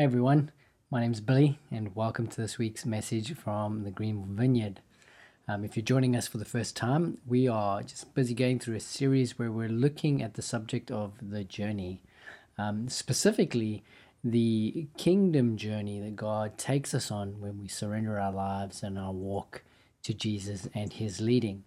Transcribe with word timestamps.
Everyone, 0.00 0.50
my 0.90 1.02
name's 1.02 1.20
Billy, 1.20 1.58
and 1.70 1.94
welcome 1.94 2.26
to 2.26 2.40
this 2.40 2.56
week's 2.56 2.86
message 2.86 3.36
from 3.36 3.84
the 3.84 3.90
Greenville 3.90 4.34
Vineyard. 4.34 4.80
Um, 5.46 5.62
if 5.62 5.76
you're 5.76 5.84
joining 5.84 6.16
us 6.16 6.26
for 6.26 6.38
the 6.38 6.46
first 6.46 6.74
time, 6.74 7.18
we 7.26 7.46
are 7.48 7.82
just 7.82 8.14
busy 8.14 8.32
going 8.32 8.60
through 8.60 8.76
a 8.76 8.80
series 8.80 9.38
where 9.38 9.52
we're 9.52 9.68
looking 9.68 10.22
at 10.22 10.32
the 10.32 10.40
subject 10.40 10.90
of 10.90 11.12
the 11.20 11.44
journey, 11.44 12.00
um, 12.56 12.88
specifically 12.88 13.84
the 14.24 14.86
kingdom 14.96 15.58
journey 15.58 16.00
that 16.00 16.16
God 16.16 16.56
takes 16.56 16.94
us 16.94 17.10
on 17.10 17.38
when 17.38 17.60
we 17.60 17.68
surrender 17.68 18.18
our 18.18 18.32
lives 18.32 18.82
and 18.82 18.98
our 18.98 19.12
walk 19.12 19.64
to 20.04 20.14
Jesus 20.14 20.66
and 20.72 20.94
His 20.94 21.20
leading. 21.20 21.64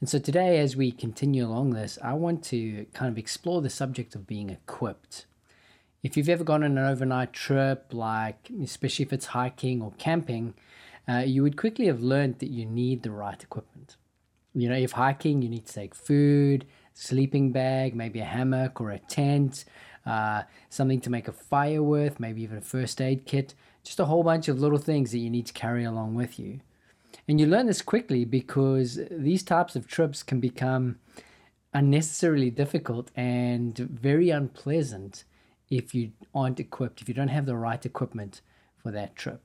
And 0.00 0.08
so 0.08 0.18
today, 0.18 0.58
as 0.58 0.74
we 0.74 0.90
continue 0.90 1.46
along 1.46 1.74
this, 1.74 1.98
I 2.02 2.14
want 2.14 2.44
to 2.44 2.86
kind 2.94 3.12
of 3.12 3.18
explore 3.18 3.60
the 3.60 3.68
subject 3.68 4.14
of 4.14 4.26
being 4.26 4.48
equipped. 4.48 5.26
If 6.02 6.16
you've 6.16 6.28
ever 6.28 6.42
gone 6.42 6.64
on 6.64 6.76
an 6.76 6.84
overnight 6.84 7.32
trip, 7.32 7.86
like 7.92 8.50
especially 8.60 9.04
if 9.04 9.12
it's 9.12 9.26
hiking 9.26 9.80
or 9.80 9.92
camping, 9.98 10.54
uh, 11.08 11.18
you 11.18 11.44
would 11.44 11.56
quickly 11.56 11.86
have 11.86 12.02
learned 12.02 12.40
that 12.40 12.50
you 12.50 12.66
need 12.66 13.04
the 13.04 13.12
right 13.12 13.40
equipment. 13.40 13.96
You 14.52 14.68
know, 14.68 14.74
if 14.74 14.92
hiking, 14.92 15.42
you 15.42 15.48
need 15.48 15.66
to 15.66 15.72
take 15.72 15.94
food, 15.94 16.66
sleeping 16.92 17.52
bag, 17.52 17.94
maybe 17.94 18.18
a 18.18 18.24
hammock 18.24 18.80
or 18.80 18.90
a 18.90 18.98
tent, 18.98 19.64
uh, 20.04 20.42
something 20.68 21.00
to 21.02 21.10
make 21.10 21.28
a 21.28 21.32
fire 21.32 21.84
with, 21.84 22.18
maybe 22.18 22.42
even 22.42 22.58
a 22.58 22.62
first 22.62 23.00
aid 23.00 23.24
kit, 23.24 23.54
just 23.84 24.00
a 24.00 24.06
whole 24.06 24.24
bunch 24.24 24.48
of 24.48 24.58
little 24.58 24.78
things 24.78 25.12
that 25.12 25.18
you 25.18 25.30
need 25.30 25.46
to 25.46 25.52
carry 25.52 25.84
along 25.84 26.16
with 26.16 26.36
you. 26.36 26.60
And 27.28 27.40
you 27.40 27.46
learn 27.46 27.66
this 27.66 27.80
quickly 27.80 28.24
because 28.24 28.98
these 29.08 29.44
types 29.44 29.76
of 29.76 29.86
trips 29.86 30.24
can 30.24 30.40
become 30.40 30.98
unnecessarily 31.72 32.50
difficult 32.50 33.12
and 33.14 33.78
very 33.78 34.30
unpleasant 34.30 35.22
if 35.72 35.94
you 35.94 36.12
aren't 36.34 36.60
equipped, 36.60 37.00
if 37.00 37.08
you 37.08 37.14
don't 37.14 37.28
have 37.28 37.46
the 37.46 37.56
right 37.56 37.84
equipment 37.86 38.42
for 38.76 38.90
that 38.90 39.16
trip. 39.16 39.40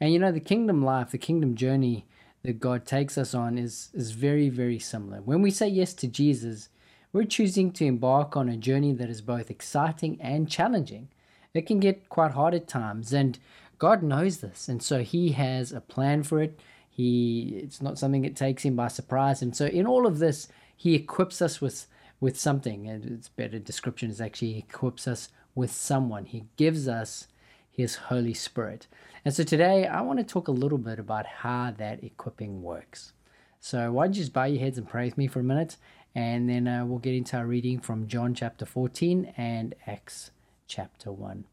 And 0.00 0.12
you 0.12 0.18
know, 0.20 0.30
the 0.30 0.38
kingdom 0.38 0.84
life, 0.84 1.10
the 1.10 1.18
kingdom 1.18 1.56
journey 1.56 2.06
that 2.44 2.60
God 2.60 2.86
takes 2.86 3.18
us 3.18 3.34
on 3.34 3.58
is, 3.58 3.90
is 3.92 4.12
very, 4.12 4.48
very 4.48 4.78
similar. 4.78 5.20
When 5.20 5.42
we 5.42 5.50
say 5.50 5.66
yes 5.66 5.94
to 5.94 6.06
Jesus, 6.06 6.68
we're 7.12 7.24
choosing 7.24 7.72
to 7.72 7.84
embark 7.84 8.36
on 8.36 8.48
a 8.48 8.56
journey 8.56 8.92
that 8.92 9.10
is 9.10 9.20
both 9.20 9.50
exciting 9.50 10.16
and 10.20 10.48
challenging. 10.48 11.08
It 11.52 11.66
can 11.66 11.80
get 11.80 12.08
quite 12.08 12.30
hard 12.30 12.54
at 12.54 12.68
times, 12.68 13.12
and 13.12 13.36
God 13.78 14.04
knows 14.04 14.38
this, 14.38 14.68
and 14.68 14.80
so 14.80 15.02
He 15.02 15.32
has 15.32 15.72
a 15.72 15.80
plan 15.80 16.22
for 16.22 16.40
it. 16.40 16.60
He 16.88 17.60
it's 17.64 17.82
not 17.82 17.98
something 17.98 18.22
that 18.22 18.36
takes 18.36 18.62
Him 18.62 18.76
by 18.76 18.86
surprise, 18.86 19.42
and 19.42 19.56
so 19.56 19.66
in 19.66 19.86
all 19.86 20.06
of 20.06 20.20
this, 20.20 20.46
He 20.76 20.94
equips 20.94 21.42
us 21.42 21.60
with 21.60 21.86
with 22.20 22.38
something. 22.38 22.86
And 22.86 23.04
it's 23.04 23.28
better 23.28 23.58
description 23.58 24.10
is 24.10 24.20
actually 24.20 24.52
He 24.52 24.58
equips 24.58 25.08
us 25.08 25.30
with 25.54 25.72
someone. 25.72 26.24
He 26.26 26.44
gives 26.56 26.88
us 26.88 27.28
His 27.70 27.96
Holy 27.96 28.34
Spirit. 28.34 28.86
And 29.24 29.34
so 29.34 29.44
today 29.44 29.86
I 29.86 30.00
want 30.00 30.18
to 30.18 30.24
talk 30.24 30.48
a 30.48 30.52
little 30.52 30.78
bit 30.78 30.98
about 30.98 31.26
how 31.26 31.72
that 31.76 32.02
equipping 32.02 32.62
works. 32.62 33.12
So 33.60 33.92
why 33.92 34.06
don't 34.06 34.14
you 34.14 34.22
just 34.22 34.32
bow 34.32 34.44
your 34.44 34.60
heads 34.60 34.78
and 34.78 34.88
pray 34.88 35.06
with 35.06 35.18
me 35.18 35.26
for 35.26 35.40
a 35.40 35.44
minute, 35.44 35.76
and 36.14 36.48
then 36.48 36.68
uh, 36.68 36.84
we'll 36.84 37.00
get 37.00 37.14
into 37.14 37.36
our 37.36 37.46
reading 37.46 37.80
from 37.80 38.06
John 38.06 38.34
chapter 38.34 38.64
14 38.64 39.34
and 39.36 39.74
Acts 39.86 40.30
chapter 40.66 41.10
1. 41.10 41.44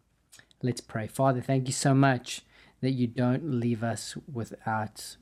Let's 0.62 0.82
pray. 0.82 1.08
Father, 1.08 1.42
thank 1.42 1.68
you 1.68 1.74
so 1.74 1.94
much 1.94 2.42
that 2.82 2.92
you 2.92 3.08
don't 3.08 3.60
leave 3.60 3.84
us 3.84 4.16
without 4.32 5.18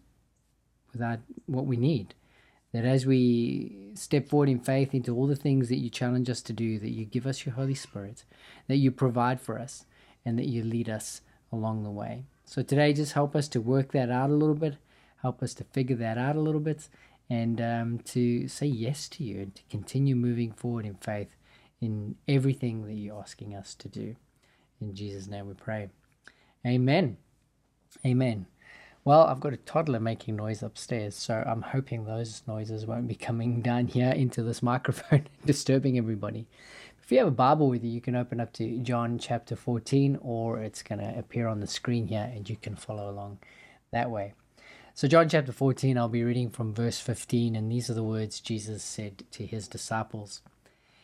without 0.92 1.20
what 1.48 1.66
we 1.66 1.76
need 1.76 2.14
that 2.74 2.86
as 2.86 3.06
we 3.06 3.92
step 3.94 4.28
forward 4.28 4.50
in 4.50 4.60
faith 4.60 4.94
into 4.94 5.16
all 5.16 5.28
the 5.28 5.36
things 5.36 5.70
that 5.70 5.78
you 5.78 5.90
challenge 5.90 6.30
us 6.30 6.42
to 6.42 6.54
do, 6.54 6.80
that 6.80 6.90
you 6.90 7.06
give 7.06 7.26
us 7.28 7.46
your 7.46 7.56
Holy 7.56 7.76
Spirit, 7.76 8.26
that 8.68 8.78
you 8.78 8.92
provide 8.92 9.40
for 9.40 9.60
us, 9.60 9.86
and 10.26 10.38
that 10.38 10.48
you 10.48 10.64
lead 10.64 10.90
us 10.90 11.22
along 11.52 11.84
the 11.84 11.92
way. 11.92 12.26
So 12.46 12.62
today, 12.64 12.94
just 12.94 13.14
help 13.14 13.36
us 13.36 13.48
to 13.50 13.62
work 13.62 13.92
that 13.92 14.10
out 14.10 14.30
a 14.30 14.34
little 14.34 14.56
bit, 14.56 14.78
help 15.22 15.42
us 15.42 15.54
to 15.56 15.64
figure 15.64 15.96
that 15.98 16.18
out 16.18 16.36
a 16.36 16.42
little 16.42 16.60
bit, 16.60 16.90
and 17.30 17.62
um, 17.62 18.00
to 18.00 18.48
say 18.48 18.66
yes 18.66 19.08
to 19.10 19.24
you 19.24 19.42
and 19.42 19.56
to 19.56 19.64
continue 19.70 20.16
moving 20.16 20.52
forward 20.52 20.86
in 20.86 20.96
faith 20.96 21.36
in 21.80 22.16
everything 22.28 22.86
that 22.86 22.94
you're 22.94 23.20
asking 23.20 23.54
us 23.56 23.76
to 23.76 23.88
do. 23.88 24.16
In 24.82 24.96
Jesus' 24.96 25.28
name 25.28 25.48
we 25.48 25.54
pray. 25.54 25.90
Amen. 26.66 27.18
Amen. 28.06 28.48
Well, 29.06 29.24
I've 29.24 29.42
got 29.42 29.52
a 29.52 29.58
toddler 29.58 30.00
making 30.00 30.38
noise 30.38 30.64
upstairs, 30.64 31.14
so 31.14 31.44
I'm 31.46 31.62
hoping 31.62 32.06
those 32.06 32.42
noises 32.48 32.86
won't 32.86 33.10
be 33.10 33.16
coming 33.16 33.62
down 33.62 33.88
here 33.88 34.12
into 34.12 34.42
this 34.44 34.64
microphone 34.64 35.26
and 35.26 35.46
disturbing 35.46 35.98
everybody. 35.98 36.48
If 37.04 37.12
you 37.12 37.18
have 37.18 37.28
a 37.28 37.32
Bible 37.32 37.68
with 37.68 37.84
you, 37.84 37.92
you 37.92 38.00
can 38.00 38.16
open 38.16 38.40
up 38.40 38.54
to 38.54 38.78
John 38.80 39.20
chapter 39.20 39.58
14, 39.58 40.20
or 40.22 40.60
it's 40.60 40.82
going 40.82 41.00
to 41.00 41.20
appear 41.20 41.50
on 41.50 41.60
the 41.60 41.68
screen 41.68 42.08
here 42.08 42.32
and 42.34 42.50
you 42.50 42.56
can 42.56 42.78
follow 42.78 43.10
along 43.10 43.40
that 43.92 44.10
way. 44.10 44.36
So, 44.94 45.10
John 45.10 45.28
chapter 45.28 45.52
14, 45.52 45.98
I'll 45.98 46.08
be 46.08 46.24
reading 46.24 46.50
from 46.50 46.74
verse 46.74 47.02
15, 47.02 47.58
and 47.58 47.70
these 47.70 47.90
are 47.90 47.96
the 47.96 48.04
words 48.04 48.40
Jesus 48.40 48.84
said 48.84 49.24
to 49.32 49.46
his 49.46 49.68
disciples. 49.68 50.42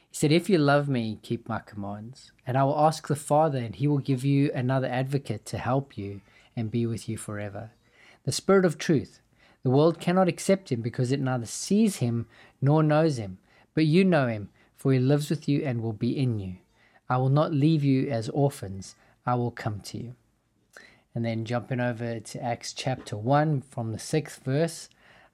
He 0.10 0.16
said, 0.16 0.32
If 0.32 0.50
you 0.50 0.58
love 0.58 0.88
me, 0.88 1.20
keep 1.22 1.50
my 1.50 1.60
commands, 1.60 2.32
and 2.48 2.58
I 2.58 2.64
will 2.64 2.80
ask 2.80 3.10
the 3.10 3.16
Father, 3.18 3.58
and 3.58 3.76
he 3.76 3.88
will 3.88 3.98
give 3.98 4.24
you 4.24 4.54
another 4.54 4.88
advocate 4.88 5.46
to 5.48 5.58
help 5.58 5.98
you 5.98 6.22
and 6.56 6.72
be 6.72 6.86
with 6.86 7.10
you 7.10 7.18
forever 7.18 7.72
the 8.30 8.34
Spirit 8.34 8.64
of 8.64 8.78
truth. 8.78 9.22
The 9.64 9.72
world 9.72 10.00
cannot 10.00 10.28
accept 10.28 10.72
him 10.72 10.82
because 10.82 11.12
it 11.12 11.20
neither 11.20 11.48
sees 11.48 11.96
him 11.96 12.28
nor 12.62 12.84
knows 12.84 13.18
him. 13.18 13.40
But 13.74 13.88
you 13.88 14.06
know 14.06 14.28
him, 14.28 14.50
for 14.78 14.94
he 14.94 15.00
lives 15.00 15.32
with 15.32 15.50
you 15.50 15.64
and 15.66 15.82
will 15.82 15.94
be 15.94 16.16
in 16.16 16.38
you. 16.38 16.58
I 17.10 17.18
will 17.18 17.30
not 17.30 17.56
leave 17.56 17.84
you 17.84 18.08
as 18.08 18.30
orphans, 18.30 18.94
I 19.26 19.34
will 19.34 19.50
come 19.50 19.80
to 19.80 19.98
you. 19.98 20.14
And 21.16 21.26
then 21.26 21.44
jumping 21.44 21.80
over 21.80 22.20
to 22.20 22.44
Acts 22.44 22.72
chapter 22.72 23.18
1 23.18 23.62
from 23.62 23.94
the 23.94 23.98
sixth 23.98 24.44
verse, 24.44 24.90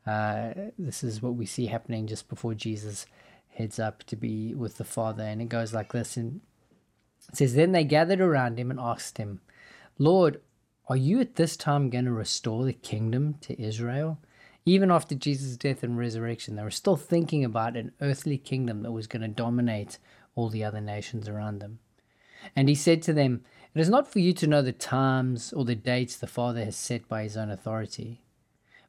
uh, 0.07 0.53
this 0.79 1.03
is 1.03 1.21
what 1.21 1.35
we 1.35 1.45
see 1.45 1.65
happening 1.65 2.07
just 2.07 2.29
before 2.29 2.53
Jesus 2.53 3.07
heads 3.55 3.77
up 3.77 4.05
to 4.05 4.15
be 4.15 4.55
with 4.55 4.77
the 4.77 4.85
Father. 4.85 5.23
And 5.23 5.41
it 5.41 5.49
goes 5.49 5.73
like 5.73 5.91
this 5.91 6.15
and 6.15 6.39
it 7.27 7.35
says, 7.35 7.55
Then 7.55 7.73
they 7.73 7.83
gathered 7.83 8.21
around 8.21 8.57
him 8.57 8.71
and 8.71 8.79
asked 8.79 9.17
him, 9.17 9.41
Lord, 9.99 10.39
are 10.87 10.97
you 10.97 11.19
at 11.19 11.35
this 11.35 11.57
time 11.57 11.89
going 11.89 12.05
to 12.05 12.11
restore 12.11 12.63
the 12.63 12.73
kingdom 12.73 13.35
to 13.41 13.59
Israel? 13.59 14.19
Even 14.65 14.91
after 14.91 15.15
Jesus' 15.15 15.57
death 15.57 15.83
and 15.83 15.97
resurrection, 15.97 16.55
they 16.55 16.63
were 16.63 16.71
still 16.71 16.95
thinking 16.95 17.43
about 17.43 17.75
an 17.75 17.91
earthly 18.01 18.37
kingdom 18.37 18.83
that 18.83 18.91
was 18.91 19.07
going 19.07 19.21
to 19.21 19.27
dominate 19.27 19.97
all 20.35 20.49
the 20.49 20.63
other 20.63 20.81
nations 20.81 21.27
around 21.27 21.59
them. 21.59 21.79
And 22.55 22.69
he 22.69 22.75
said 22.75 23.01
to 23.03 23.13
them, 23.13 23.43
It 23.73 23.81
is 23.81 23.89
not 23.89 24.11
for 24.11 24.19
you 24.19 24.33
to 24.33 24.47
know 24.47 24.61
the 24.61 24.71
times 24.71 25.53
or 25.53 25.65
the 25.65 25.75
dates 25.75 26.17
the 26.17 26.27
Father 26.27 26.63
has 26.63 26.75
set 26.75 27.07
by 27.07 27.23
his 27.23 27.35
own 27.35 27.49
authority, 27.49 28.21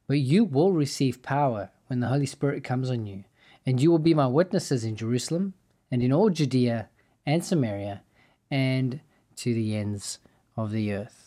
but 0.06 0.18
you 0.18 0.44
will 0.44 0.72
receive 0.72 1.22
power 1.22 1.70
when 1.86 2.00
the 2.00 2.08
Holy 2.08 2.26
Spirit 2.26 2.62
comes 2.62 2.90
on 2.90 3.06
you, 3.06 3.24
and 3.64 3.80
you 3.80 3.90
will 3.90 3.98
be 3.98 4.14
my 4.14 4.26
witnesses 4.26 4.84
in 4.84 4.96
Jerusalem 4.96 5.54
and 5.90 6.02
in 6.02 6.12
all 6.12 6.30
Judea 6.30 6.88
and 7.24 7.44
Samaria 7.44 8.02
and 8.50 9.00
to 9.36 9.54
the 9.54 9.76
ends 9.76 10.18
of 10.56 10.72
the 10.72 10.92
earth. 10.92 11.25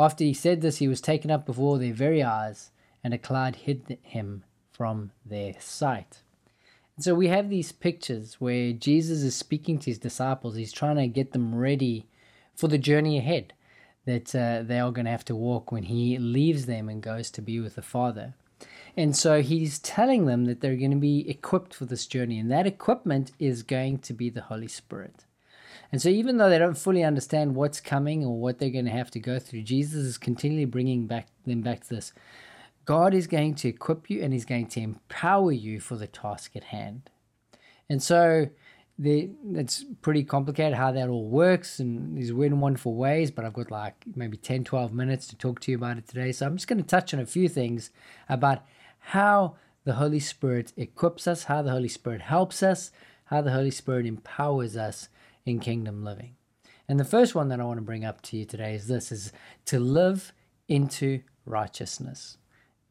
After 0.00 0.24
he 0.24 0.32
said 0.32 0.62
this, 0.62 0.78
he 0.78 0.88
was 0.88 1.02
taken 1.02 1.30
up 1.30 1.44
before 1.44 1.78
their 1.78 1.92
very 1.92 2.22
eyes, 2.22 2.70
and 3.04 3.12
a 3.12 3.18
cloud 3.18 3.54
hid 3.56 3.98
him 4.02 4.44
from 4.72 5.10
their 5.26 5.54
sight. 5.60 6.22
And 6.96 7.04
so 7.04 7.14
we 7.14 7.28
have 7.28 7.50
these 7.50 7.70
pictures 7.70 8.40
where 8.40 8.72
Jesus 8.72 9.22
is 9.22 9.36
speaking 9.36 9.78
to 9.78 9.90
his 9.90 9.98
disciples. 9.98 10.56
He's 10.56 10.72
trying 10.72 10.96
to 10.96 11.06
get 11.06 11.32
them 11.32 11.54
ready 11.54 12.06
for 12.54 12.66
the 12.66 12.78
journey 12.78 13.18
ahead 13.18 13.52
that 14.06 14.34
uh, 14.34 14.62
they 14.62 14.80
are 14.80 14.90
going 14.90 15.04
to 15.04 15.10
have 15.10 15.24
to 15.26 15.36
walk 15.36 15.70
when 15.70 15.82
he 15.82 16.16
leaves 16.16 16.64
them 16.64 16.88
and 16.88 17.02
goes 17.02 17.30
to 17.32 17.42
be 17.42 17.60
with 17.60 17.74
the 17.74 17.82
Father. 17.82 18.32
And 18.96 19.14
so 19.14 19.42
he's 19.42 19.78
telling 19.78 20.24
them 20.24 20.46
that 20.46 20.62
they're 20.62 20.76
going 20.76 20.90
to 20.92 20.96
be 20.96 21.28
equipped 21.28 21.74
for 21.74 21.84
this 21.84 22.06
journey, 22.06 22.38
and 22.38 22.50
that 22.50 22.66
equipment 22.66 23.32
is 23.38 23.62
going 23.62 23.98
to 23.98 24.14
be 24.14 24.30
the 24.30 24.42
Holy 24.42 24.68
Spirit. 24.68 25.26
And 25.92 26.00
so, 26.00 26.08
even 26.08 26.36
though 26.36 26.48
they 26.48 26.58
don't 26.58 26.78
fully 26.78 27.02
understand 27.02 27.54
what's 27.54 27.80
coming 27.80 28.24
or 28.24 28.38
what 28.38 28.58
they're 28.58 28.70
going 28.70 28.84
to 28.84 28.90
have 28.90 29.10
to 29.12 29.20
go 29.20 29.38
through, 29.38 29.62
Jesus 29.62 30.04
is 30.04 30.18
continually 30.18 30.64
bringing 30.64 31.06
back 31.06 31.28
them 31.44 31.62
back 31.62 31.82
to 31.84 31.94
this. 31.94 32.12
God 32.84 33.12
is 33.12 33.26
going 33.26 33.54
to 33.56 33.68
equip 33.68 34.08
you 34.08 34.22
and 34.22 34.32
He's 34.32 34.44
going 34.44 34.66
to 34.68 34.80
empower 34.80 35.52
you 35.52 35.80
for 35.80 35.96
the 35.96 36.06
task 36.06 36.54
at 36.54 36.64
hand. 36.64 37.10
And 37.88 38.02
so, 38.02 38.50
the, 39.00 39.30
it's 39.54 39.84
pretty 40.02 40.22
complicated 40.22 40.74
how 40.74 40.92
that 40.92 41.08
all 41.08 41.26
works 41.26 41.80
and 41.80 42.18
these 42.18 42.34
weird 42.34 42.52
and 42.52 42.60
wonderful 42.60 42.94
ways, 42.94 43.30
but 43.30 43.46
I've 43.46 43.54
got 43.54 43.70
like 43.70 44.04
maybe 44.14 44.36
10, 44.36 44.62
12 44.62 44.92
minutes 44.92 45.26
to 45.28 45.36
talk 45.36 45.58
to 45.60 45.70
you 45.70 45.78
about 45.78 45.96
it 45.96 46.06
today. 46.06 46.32
So 46.32 46.46
I'm 46.46 46.56
just 46.56 46.68
going 46.68 46.82
to 46.82 46.86
touch 46.86 47.14
on 47.14 47.20
a 47.20 47.24
few 47.24 47.48
things 47.48 47.90
about 48.28 48.62
how 48.98 49.56
the 49.84 49.94
Holy 49.94 50.20
Spirit 50.20 50.74
equips 50.76 51.26
us, 51.26 51.44
how 51.44 51.62
the 51.62 51.70
Holy 51.70 51.88
Spirit 51.88 52.20
helps 52.20 52.62
us, 52.62 52.92
how 53.24 53.40
the 53.40 53.52
Holy 53.52 53.70
Spirit 53.70 54.04
empowers 54.04 54.76
us 54.76 55.08
in 55.46 55.60
kingdom 55.60 56.04
living. 56.04 56.36
And 56.88 56.98
the 56.98 57.04
first 57.04 57.34
one 57.34 57.48
that 57.48 57.60
I 57.60 57.64
want 57.64 57.78
to 57.78 57.84
bring 57.84 58.04
up 58.04 58.20
to 58.22 58.36
you 58.36 58.44
today 58.44 58.74
is 58.74 58.88
this 58.88 59.12
is 59.12 59.32
to 59.66 59.78
live 59.78 60.32
into 60.68 61.20
righteousness. 61.46 62.36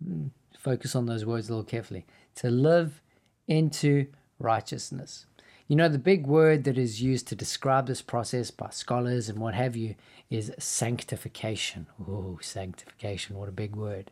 Hmm, 0.03 0.27
focus 0.57 0.95
on 0.95 1.05
those 1.05 1.25
words 1.25 1.49
a 1.49 1.51
little 1.51 1.65
carefully. 1.65 2.05
To 2.35 2.49
live 2.49 3.01
into 3.47 4.07
righteousness. 4.39 5.25
You 5.67 5.75
know, 5.75 5.87
the 5.87 5.99
big 5.99 6.25
word 6.25 6.63
that 6.63 6.79
is 6.79 7.01
used 7.01 7.27
to 7.27 7.35
describe 7.35 7.85
this 7.85 8.01
process 8.01 8.49
by 8.49 8.71
scholars 8.71 9.29
and 9.29 9.37
what 9.37 9.53
have 9.53 9.75
you 9.75 9.93
is 10.29 10.51
sanctification. 10.57 11.85
Oh, 12.07 12.39
sanctification, 12.41 13.35
what 13.35 13.49
a 13.49 13.51
big 13.51 13.75
word. 13.75 14.09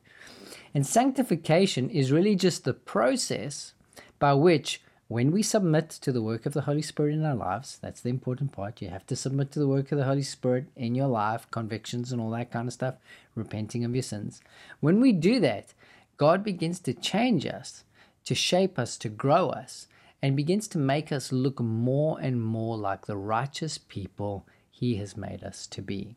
And 0.75 0.86
sanctification 0.86 1.90
is 1.90 2.12
really 2.12 2.36
just 2.36 2.63
the 2.63 2.75
process 2.75 3.74
by 4.19 4.33
which, 4.33 4.81
when 5.07 5.31
we 5.31 5.42
submit 5.42 5.89
to 5.89 6.12
the 6.12 6.21
work 6.21 6.45
of 6.45 6.54
the 6.54 6.62
Holy 6.62 6.81
Spirit 6.81 7.13
in 7.13 7.24
our 7.24 7.36
lives, 7.36 7.80
that's 7.81 8.01
the 8.01 8.09
important 8.09 8.51
part. 8.51 8.81
You 8.81 8.89
have 8.89 9.06
to 9.07 9.15
submit 9.15 9.51
to 9.51 9.59
the 9.59 9.68
work 9.68 9.92
of 9.92 9.98
the 9.98 10.04
Holy 10.04 10.24
Spirit 10.24 10.65
in 10.75 10.95
your 10.95 11.07
life, 11.07 11.50
convictions 11.50 12.12
and 12.12 12.19
all 12.19 12.31
that 12.31 12.51
kind 12.51 12.68
of 12.68 12.74
stuff, 12.74 12.95
repenting 13.33 13.86
of 13.86 13.95
your 13.95 14.04
sins. 14.04 14.42
When 14.81 15.00
we 15.00 15.13
do 15.13 15.39
that, 15.39 15.74
God 16.18 16.44
begins 16.44 16.80
to 16.81 16.94
change 16.94 17.45
us, 17.45 17.86
to 18.25 18.36
shape 18.36 18.77
us, 18.77 18.98
to 18.98 19.07
grow 19.07 19.50
us, 19.50 19.88
and 20.21 20.36
begins 20.36 20.68
to 20.69 20.77
make 20.77 21.12
us 21.12 21.31
look 21.31 21.62
more 21.62 22.19
and 22.19 22.44
more 22.44 22.75
like 22.75 23.06
the 23.06 23.15
righteous 23.15 23.77
people 23.77 24.45
He 24.69 24.98
has 24.98 25.15
made 25.15 25.42
us 25.42 25.68
to 25.68 25.81
be. 25.81 26.15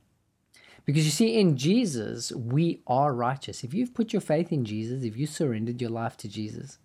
Because 0.85 1.05
you 1.05 1.13
see, 1.13 1.39
in 1.39 1.57
Jesus, 1.57 2.33
we 2.33 2.81
are 2.89 3.15
righteous. 3.15 3.63
If 3.63 3.73
you've 3.75 3.95
put 3.95 4.13
your 4.13 4.23
faith 4.23 4.51
in 4.51 4.65
Jesus, 4.65 5.05
if 5.05 5.17
you 5.17 5.27
surrendered 5.27 5.81
your 5.81 5.91
life 5.91 6.17
to 6.17 6.29
Jesus, 6.29 6.79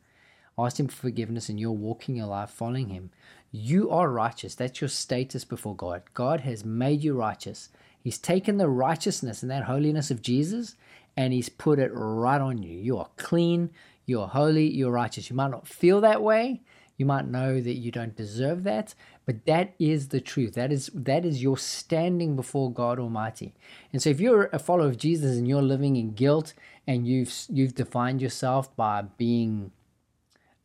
asked 0.57 0.80
Him 0.80 0.88
for 0.88 0.96
forgiveness, 0.96 1.50
and 1.50 1.60
you're 1.60 1.72
walking 1.72 2.16
your 2.16 2.28
life 2.28 2.50
following 2.50 2.90
Him, 2.90 3.12
you 3.52 3.90
are 3.90 4.10
righteous. 4.10 4.56
That's 4.56 4.81
your 4.81 4.90
status 4.90 5.46
before 5.46 5.75
God. 5.75 6.04
God 6.13 6.42
has 6.42 6.66
made 6.66 7.04
you 7.04 7.13
righteous. 7.13 7.69
He's 8.02 8.18
taken 8.18 8.57
the 8.57 8.69
righteousness 8.69 9.42
and 9.42 9.50
that 9.52 9.63
holiness 9.63 10.12
of 10.12 10.22
Jesus 10.22 10.75
and 11.18 11.34
He's 11.34 11.50
put 11.50 11.80
it 11.80 11.92
right 11.94 12.42
on 12.42 12.62
you. 12.62 12.78
You 12.78 12.98
are 12.98 13.10
clean, 13.18 13.72
you're 14.06 14.28
holy, 14.28 14.68
you're 14.68 14.92
righteous. 14.92 15.30
You 15.30 15.36
might 15.36 15.52
not 15.52 15.68
feel 15.68 16.02
that 16.02 16.22
way. 16.22 16.62
You 16.98 17.06
might 17.06 17.28
know 17.28 17.60
that 17.60 17.74
you 17.74 17.92
don't 17.92 18.16
deserve 18.16 18.63
that, 18.63 18.96
but 19.25 19.46
that 19.46 19.74
is 19.80 20.10
the 20.10 20.22
truth. 20.22 20.54
That 20.54 20.72
is 20.72 20.90
that 20.94 21.25
is 21.25 21.44
your 21.44 21.57
standing 21.57 22.38
before 22.38 22.72
God 22.72 23.00
Almighty. 23.00 23.54
And 23.92 24.02
so 24.02 24.10
if 24.10 24.22
you're 24.22 24.50
a 24.54 24.60
follower 24.60 24.88
of 24.88 24.98
Jesus 24.98 25.36
and 25.38 25.46
you're 25.46 25.62
living 25.62 25.98
in 25.98 26.13
guilt 26.13 26.54
and 26.88 27.06
you've 27.06 27.34
you've 27.50 27.75
defined 27.75 28.22
yourself 28.22 28.74
by 28.78 29.02
being 29.18 29.72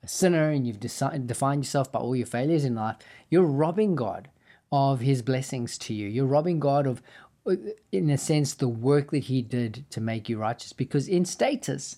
a 0.03 0.09
sinner 0.09 0.51
and 0.51 0.67
you've 0.67 0.81
decided, 0.81 1.27
defined 1.27 1.65
yourself 1.65 1.93
by 1.93 1.99
all 1.99 2.17
your 2.17 2.27
failures 2.27 2.65
in 2.65 2.75
life, 2.75 2.97
you're 3.29 3.45
robbing 3.45 3.95
God 3.95 4.29
of 4.73 5.01
his 5.01 5.23
blessings 5.23 5.77
to 5.79 5.95
you. 5.95 6.09
You're 6.09 6.27
robbing 6.27 6.61
God 6.61 6.87
of 6.87 7.03
uh, 7.47 7.57
in 7.91 8.11
a 8.11 8.19
sense 8.19 8.55
the 8.55 8.69
work 8.69 9.11
that 9.11 9.25
he 9.25 9.43
did 9.43 9.85
to 9.91 10.01
make 10.01 10.29
you 10.29 10.39
righteous 10.39 10.73
because 10.73 11.09
in 11.09 11.25
status 11.25 11.97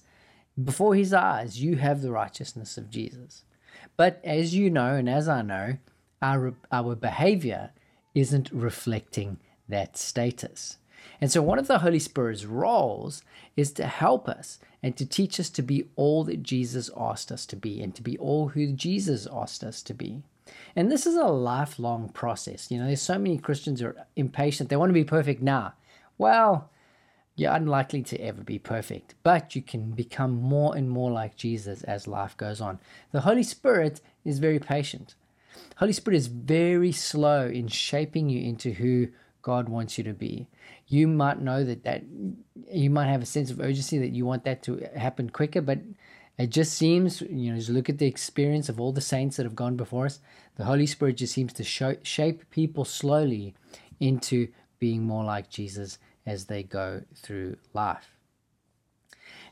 before 0.62 0.94
his 0.94 1.12
eyes 1.12 1.60
you 1.62 1.76
have 1.76 2.00
the 2.00 2.12
righteousness 2.12 2.76
of 2.76 2.90
Jesus. 2.90 3.44
But 3.96 4.20
as 4.24 4.54
you 4.54 4.70
know, 4.70 4.94
and 4.94 5.08
as 5.08 5.28
I 5.28 5.42
know, 5.42 5.78
our, 6.20 6.54
our 6.70 6.94
behavior 6.94 7.72
isn't 8.14 8.50
reflecting 8.52 9.38
that 9.68 9.96
status. 9.96 10.78
And 11.22 11.30
so, 11.30 11.40
one 11.40 11.60
of 11.60 11.68
the 11.68 11.78
Holy 11.78 12.00
Spirit's 12.00 12.44
roles 12.44 13.22
is 13.56 13.70
to 13.74 13.86
help 13.86 14.28
us 14.28 14.58
and 14.82 14.96
to 14.96 15.06
teach 15.06 15.38
us 15.38 15.50
to 15.50 15.62
be 15.62 15.86
all 15.94 16.24
that 16.24 16.42
Jesus 16.42 16.90
asked 16.96 17.30
us 17.30 17.46
to 17.46 17.54
be 17.54 17.80
and 17.80 17.94
to 17.94 18.02
be 18.02 18.18
all 18.18 18.48
who 18.48 18.72
Jesus 18.72 19.28
asked 19.32 19.62
us 19.62 19.82
to 19.82 19.94
be. 19.94 20.24
And 20.74 20.90
this 20.90 21.06
is 21.06 21.14
a 21.14 21.26
lifelong 21.26 22.08
process. 22.08 22.72
You 22.72 22.78
know, 22.78 22.86
there's 22.86 23.00
so 23.00 23.20
many 23.20 23.38
Christians 23.38 23.78
who 23.78 23.86
are 23.86 24.06
impatient. 24.16 24.68
They 24.68 24.74
want 24.74 24.90
to 24.90 24.94
be 24.94 25.04
perfect 25.04 25.40
now. 25.40 25.74
Well, 26.18 26.68
you're 27.36 27.54
unlikely 27.54 28.02
to 28.02 28.20
ever 28.20 28.42
be 28.42 28.58
perfect, 28.58 29.14
but 29.22 29.54
you 29.54 29.62
can 29.62 29.92
become 29.92 30.32
more 30.32 30.76
and 30.76 30.90
more 30.90 31.12
like 31.12 31.36
Jesus 31.36 31.84
as 31.84 32.08
life 32.08 32.36
goes 32.36 32.60
on. 32.60 32.80
The 33.12 33.20
Holy 33.20 33.44
Spirit 33.44 34.00
is 34.24 34.40
very 34.40 34.58
patient. 34.58 35.14
Holy 35.76 35.92
Spirit 35.92 36.16
is 36.16 36.26
very 36.26 36.90
slow 36.90 37.46
in 37.46 37.68
shaping 37.68 38.28
you 38.28 38.42
into 38.42 38.72
who 38.72 39.06
God 39.42 39.68
wants 39.68 39.98
you 39.98 40.04
to 40.04 40.14
be. 40.14 40.48
You 40.86 41.08
might 41.08 41.40
know 41.40 41.64
that 41.64 41.84
that 41.84 42.04
you 42.70 42.90
might 42.90 43.08
have 43.08 43.22
a 43.22 43.26
sense 43.26 43.50
of 43.50 43.60
urgency 43.60 43.98
that 43.98 44.12
you 44.12 44.24
want 44.24 44.44
that 44.44 44.62
to 44.64 44.88
happen 44.96 45.28
quicker, 45.30 45.60
but 45.60 45.80
it 46.38 46.50
just 46.50 46.74
seems, 46.74 47.20
you 47.20 47.50
know, 47.50 47.58
just 47.58 47.68
look 47.68 47.88
at 47.88 47.98
the 47.98 48.06
experience 48.06 48.68
of 48.68 48.80
all 48.80 48.92
the 48.92 49.00
saints 49.00 49.36
that 49.36 49.44
have 49.44 49.54
gone 49.54 49.76
before 49.76 50.06
us, 50.06 50.20
the 50.56 50.64
Holy 50.64 50.86
Spirit 50.86 51.18
just 51.18 51.34
seems 51.34 51.52
to 51.54 51.64
show, 51.64 51.96
shape 52.02 52.50
people 52.50 52.84
slowly 52.84 53.54
into 54.00 54.48
being 54.78 55.02
more 55.02 55.24
like 55.24 55.50
Jesus 55.50 55.98
as 56.26 56.46
they 56.46 56.62
go 56.62 57.02
through 57.14 57.56
life. 57.74 58.16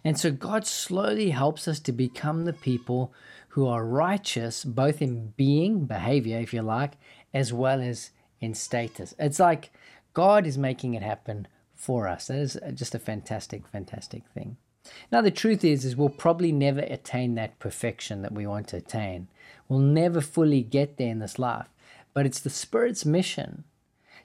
And 0.02 0.19
so 0.19 0.31
God 0.31 0.66
slowly 0.66 1.31
helps 1.31 1.69
us 1.69 1.78
to 1.81 1.92
become 1.92 2.44
the 2.44 2.52
people 2.54 3.12
who 3.48 3.66
are 3.66 3.84
righteous, 3.84 4.64
both 4.64 5.02
in 5.02 5.34
being, 5.37 5.84
behavior, 5.84 6.38
if 6.38 6.54
you 6.54 6.62
like, 6.62 6.94
as 7.34 7.52
well 7.52 7.81
as 7.81 8.10
in 8.40 8.54
status. 8.54 9.14
It's 9.19 9.40
like 9.40 9.70
God 10.14 10.46
is 10.46 10.58
making 10.58 10.94
it 10.94 11.02
happen 11.02 11.46
for 11.75 12.08
us. 12.08 12.26
That 12.26 12.38
is 12.38 12.58
just 12.75 12.94
a 12.94 12.98
fantastic, 12.98 13.66
fantastic 13.69 14.22
thing. 14.34 14.56
Now 15.12 15.20
the 15.20 15.31
truth 15.31 15.64
is, 15.64 15.84
is 15.84 15.96
we'll 15.96 16.08
probably 16.08 16.52
never 16.52 16.81
attain 16.81 17.34
that 17.34 17.58
perfection 17.58 18.22
that 18.22 18.32
we 18.32 18.46
want 18.46 18.69
to 18.69 18.78
attain. 18.78 19.28
We'll 19.69 19.81
never 19.81 20.20
fully 20.20 20.62
get 20.62 20.96
there 20.96 21.10
in 21.10 21.19
this 21.19 21.38
life. 21.38 21.69
But 22.12 22.26
it's 22.26 22.40
the 22.40 22.50
Spirit's 22.50 23.06
mission 23.06 23.64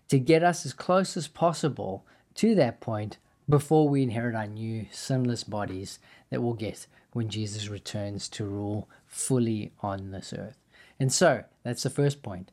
to 0.07 0.19
get 0.19 0.43
us 0.43 0.65
as 0.65 0.73
close 0.73 1.15
as 1.17 1.27
possible 1.27 2.05
to 2.35 2.55
that 2.55 2.79
point 2.79 3.17
before 3.47 3.87
we 3.87 4.03
inherit 4.03 4.35
our 4.35 4.47
new 4.47 4.87
sinless 4.91 5.43
bodies 5.43 5.99
that 6.29 6.41
we'll 6.41 6.53
get 6.53 6.87
when 7.13 7.29
Jesus 7.29 7.69
returns 7.69 8.27
to 8.29 8.43
rule 8.43 8.89
fully 9.05 9.71
on 9.81 10.11
this 10.11 10.33
earth. 10.33 10.57
And 10.99 11.11
so, 11.11 11.43
that's 11.63 11.83
the 11.83 11.89
first 11.89 12.23
point. 12.23 12.51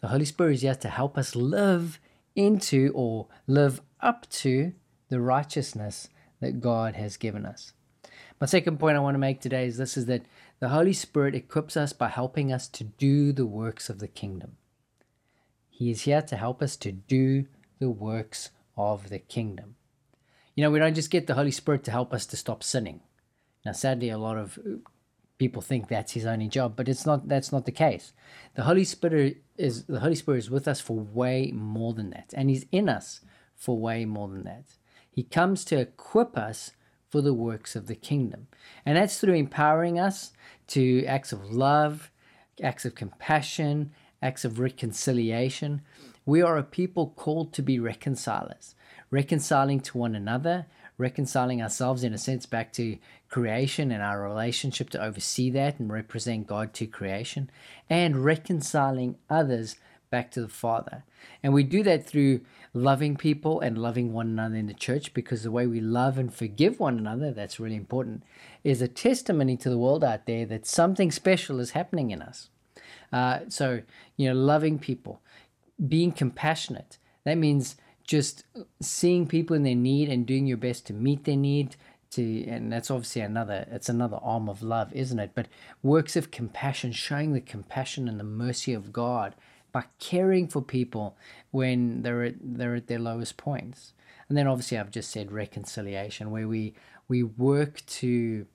The 0.00 0.08
Holy 0.08 0.24
Spirit 0.24 0.54
is 0.54 0.62
here 0.62 0.74
to 0.74 0.88
help 0.88 1.18
us 1.18 1.36
live 1.36 2.00
into 2.34 2.90
or 2.94 3.28
live 3.46 3.80
up 4.00 4.28
to 4.30 4.72
the 5.08 5.20
righteousness 5.20 6.08
that 6.40 6.60
God 6.60 6.96
has 6.96 7.16
given 7.16 7.44
us. 7.44 7.72
My 8.40 8.46
second 8.46 8.78
point 8.78 8.96
I 8.96 9.00
want 9.00 9.14
to 9.14 9.20
make 9.20 9.40
today 9.40 9.66
is 9.66 9.76
this 9.76 9.96
is 9.96 10.06
that 10.06 10.24
the 10.58 10.70
Holy 10.70 10.92
Spirit 10.92 11.34
equips 11.34 11.76
us 11.76 11.92
by 11.92 12.08
helping 12.08 12.52
us 12.52 12.66
to 12.68 12.84
do 12.84 13.32
the 13.32 13.46
works 13.46 13.88
of 13.88 13.98
the 13.98 14.08
kingdom. 14.08 14.56
He 15.70 15.90
is 15.90 16.02
here 16.02 16.22
to 16.22 16.36
help 16.36 16.62
us 16.62 16.76
to 16.78 16.92
do 16.92 17.46
the 17.78 17.90
works 17.90 18.50
of 18.76 19.10
the 19.10 19.18
kingdom. 19.18 19.76
You 20.54 20.62
know, 20.62 20.70
we 20.70 20.78
don't 20.78 20.94
just 20.94 21.10
get 21.10 21.26
the 21.26 21.34
Holy 21.34 21.50
Spirit 21.50 21.84
to 21.84 21.90
help 21.90 22.12
us 22.12 22.26
to 22.26 22.36
stop 22.36 22.62
sinning. 22.62 23.00
Now, 23.64 23.72
sadly, 23.72 24.08
a 24.08 24.18
lot 24.18 24.36
of 24.36 24.58
people 25.42 25.60
think 25.60 25.88
that's 25.88 26.12
his 26.12 26.24
only 26.24 26.46
job, 26.46 26.76
but 26.76 26.88
it's 26.88 27.04
not. 27.04 27.26
That's 27.26 27.50
not 27.50 27.64
the 27.66 27.72
case. 27.72 28.12
The 28.54 28.62
Holy 28.62 28.84
Spirit 28.84 29.42
is 29.56 29.86
the 29.86 29.98
Holy 29.98 30.14
Spirit 30.14 30.38
is 30.38 30.50
with 30.50 30.68
us 30.68 30.80
for 30.80 30.96
way 30.96 31.50
more 31.52 31.92
than 31.94 32.10
that, 32.10 32.32
and 32.36 32.48
He's 32.48 32.64
in 32.70 32.88
us 32.88 33.22
for 33.56 33.76
way 33.76 34.04
more 34.04 34.28
than 34.28 34.44
that. 34.44 34.66
He 35.10 35.24
comes 35.24 35.64
to 35.64 35.80
equip 35.80 36.38
us 36.38 36.70
for 37.10 37.20
the 37.20 37.34
works 37.34 37.74
of 37.74 37.88
the 37.88 37.96
kingdom, 37.96 38.46
and 38.86 38.96
that's 38.96 39.18
through 39.18 39.34
empowering 39.34 39.98
us 39.98 40.32
to 40.68 41.04
acts 41.06 41.32
of 41.32 41.50
love, 41.50 42.12
acts 42.62 42.84
of 42.84 42.94
compassion, 42.94 43.90
acts 44.22 44.44
of 44.44 44.60
reconciliation. 44.60 45.82
We 46.24 46.40
are 46.40 46.56
a 46.56 46.62
people 46.62 47.14
called 47.16 47.52
to 47.54 47.62
be 47.62 47.80
reconcilers, 47.80 48.76
reconciling 49.10 49.80
to 49.80 49.98
one 49.98 50.14
another, 50.14 50.66
reconciling 50.98 51.60
ourselves 51.60 52.04
in 52.04 52.14
a 52.14 52.18
sense 52.18 52.46
back 52.46 52.72
to 52.74 52.96
creation 53.32 53.90
and 53.90 54.02
our 54.02 54.22
relationship 54.22 54.90
to 54.90 55.02
oversee 55.02 55.48
that 55.48 55.80
and 55.80 55.90
represent 55.90 56.46
God 56.46 56.74
to 56.74 56.86
creation, 56.86 57.50
and 57.88 58.24
reconciling 58.24 59.16
others 59.30 59.76
back 60.10 60.30
to 60.32 60.42
the 60.42 60.48
Father. 60.48 61.02
And 61.42 61.54
we 61.54 61.62
do 61.62 61.82
that 61.82 62.06
through 62.06 62.42
loving 62.74 63.16
people 63.16 63.58
and 63.60 63.78
loving 63.78 64.12
one 64.12 64.26
another 64.26 64.56
in 64.56 64.66
the 64.66 64.74
church 64.74 65.14
because 65.14 65.42
the 65.42 65.50
way 65.50 65.66
we 65.66 65.80
love 65.80 66.18
and 66.18 66.32
forgive 66.32 66.78
one 66.78 66.98
another, 66.98 67.32
that's 67.32 67.58
really 67.58 67.74
important, 67.74 68.22
is 68.64 68.82
a 68.82 68.88
testimony 68.88 69.56
to 69.56 69.70
the 69.70 69.78
world 69.78 70.04
out 70.04 70.26
there 70.26 70.44
that 70.44 70.66
something 70.66 71.10
special 71.10 71.58
is 71.58 71.70
happening 71.70 72.10
in 72.10 72.20
us. 72.20 72.50
Uh, 73.10 73.40
so, 73.48 73.80
you 74.18 74.28
know, 74.28 74.34
loving 74.34 74.78
people, 74.78 75.22
being 75.88 76.12
compassionate. 76.12 76.98
That 77.24 77.38
means 77.38 77.76
just 78.04 78.44
seeing 78.82 79.26
people 79.26 79.56
in 79.56 79.62
their 79.62 79.74
need 79.74 80.10
and 80.10 80.26
doing 80.26 80.46
your 80.46 80.58
best 80.58 80.86
to 80.86 80.92
meet 80.92 81.24
their 81.24 81.36
need 81.36 81.76
and 82.18 82.72
that's 82.72 82.90
obviously 82.90 83.22
another 83.22 83.66
it's 83.70 83.88
another 83.88 84.18
arm 84.22 84.48
of 84.48 84.62
love 84.62 84.92
isn't 84.92 85.18
it 85.18 85.32
but 85.34 85.48
works 85.82 86.16
of 86.16 86.30
compassion 86.30 86.92
showing 86.92 87.32
the 87.32 87.40
compassion 87.40 88.08
and 88.08 88.18
the 88.20 88.24
mercy 88.24 88.72
of 88.74 88.92
god 88.92 89.34
by 89.72 89.84
caring 89.98 90.46
for 90.46 90.60
people 90.60 91.16
when 91.50 92.02
they're 92.02 92.24
at, 92.24 92.34
they're 92.40 92.74
at 92.74 92.86
their 92.86 92.98
lowest 92.98 93.36
points 93.36 93.94
and 94.28 94.36
then 94.36 94.46
obviously 94.46 94.78
i've 94.78 94.90
just 94.90 95.10
said 95.10 95.32
reconciliation 95.32 96.30
where 96.30 96.48
we 96.48 96.74
we 97.08 97.22
work 97.22 97.84
to 97.86 98.46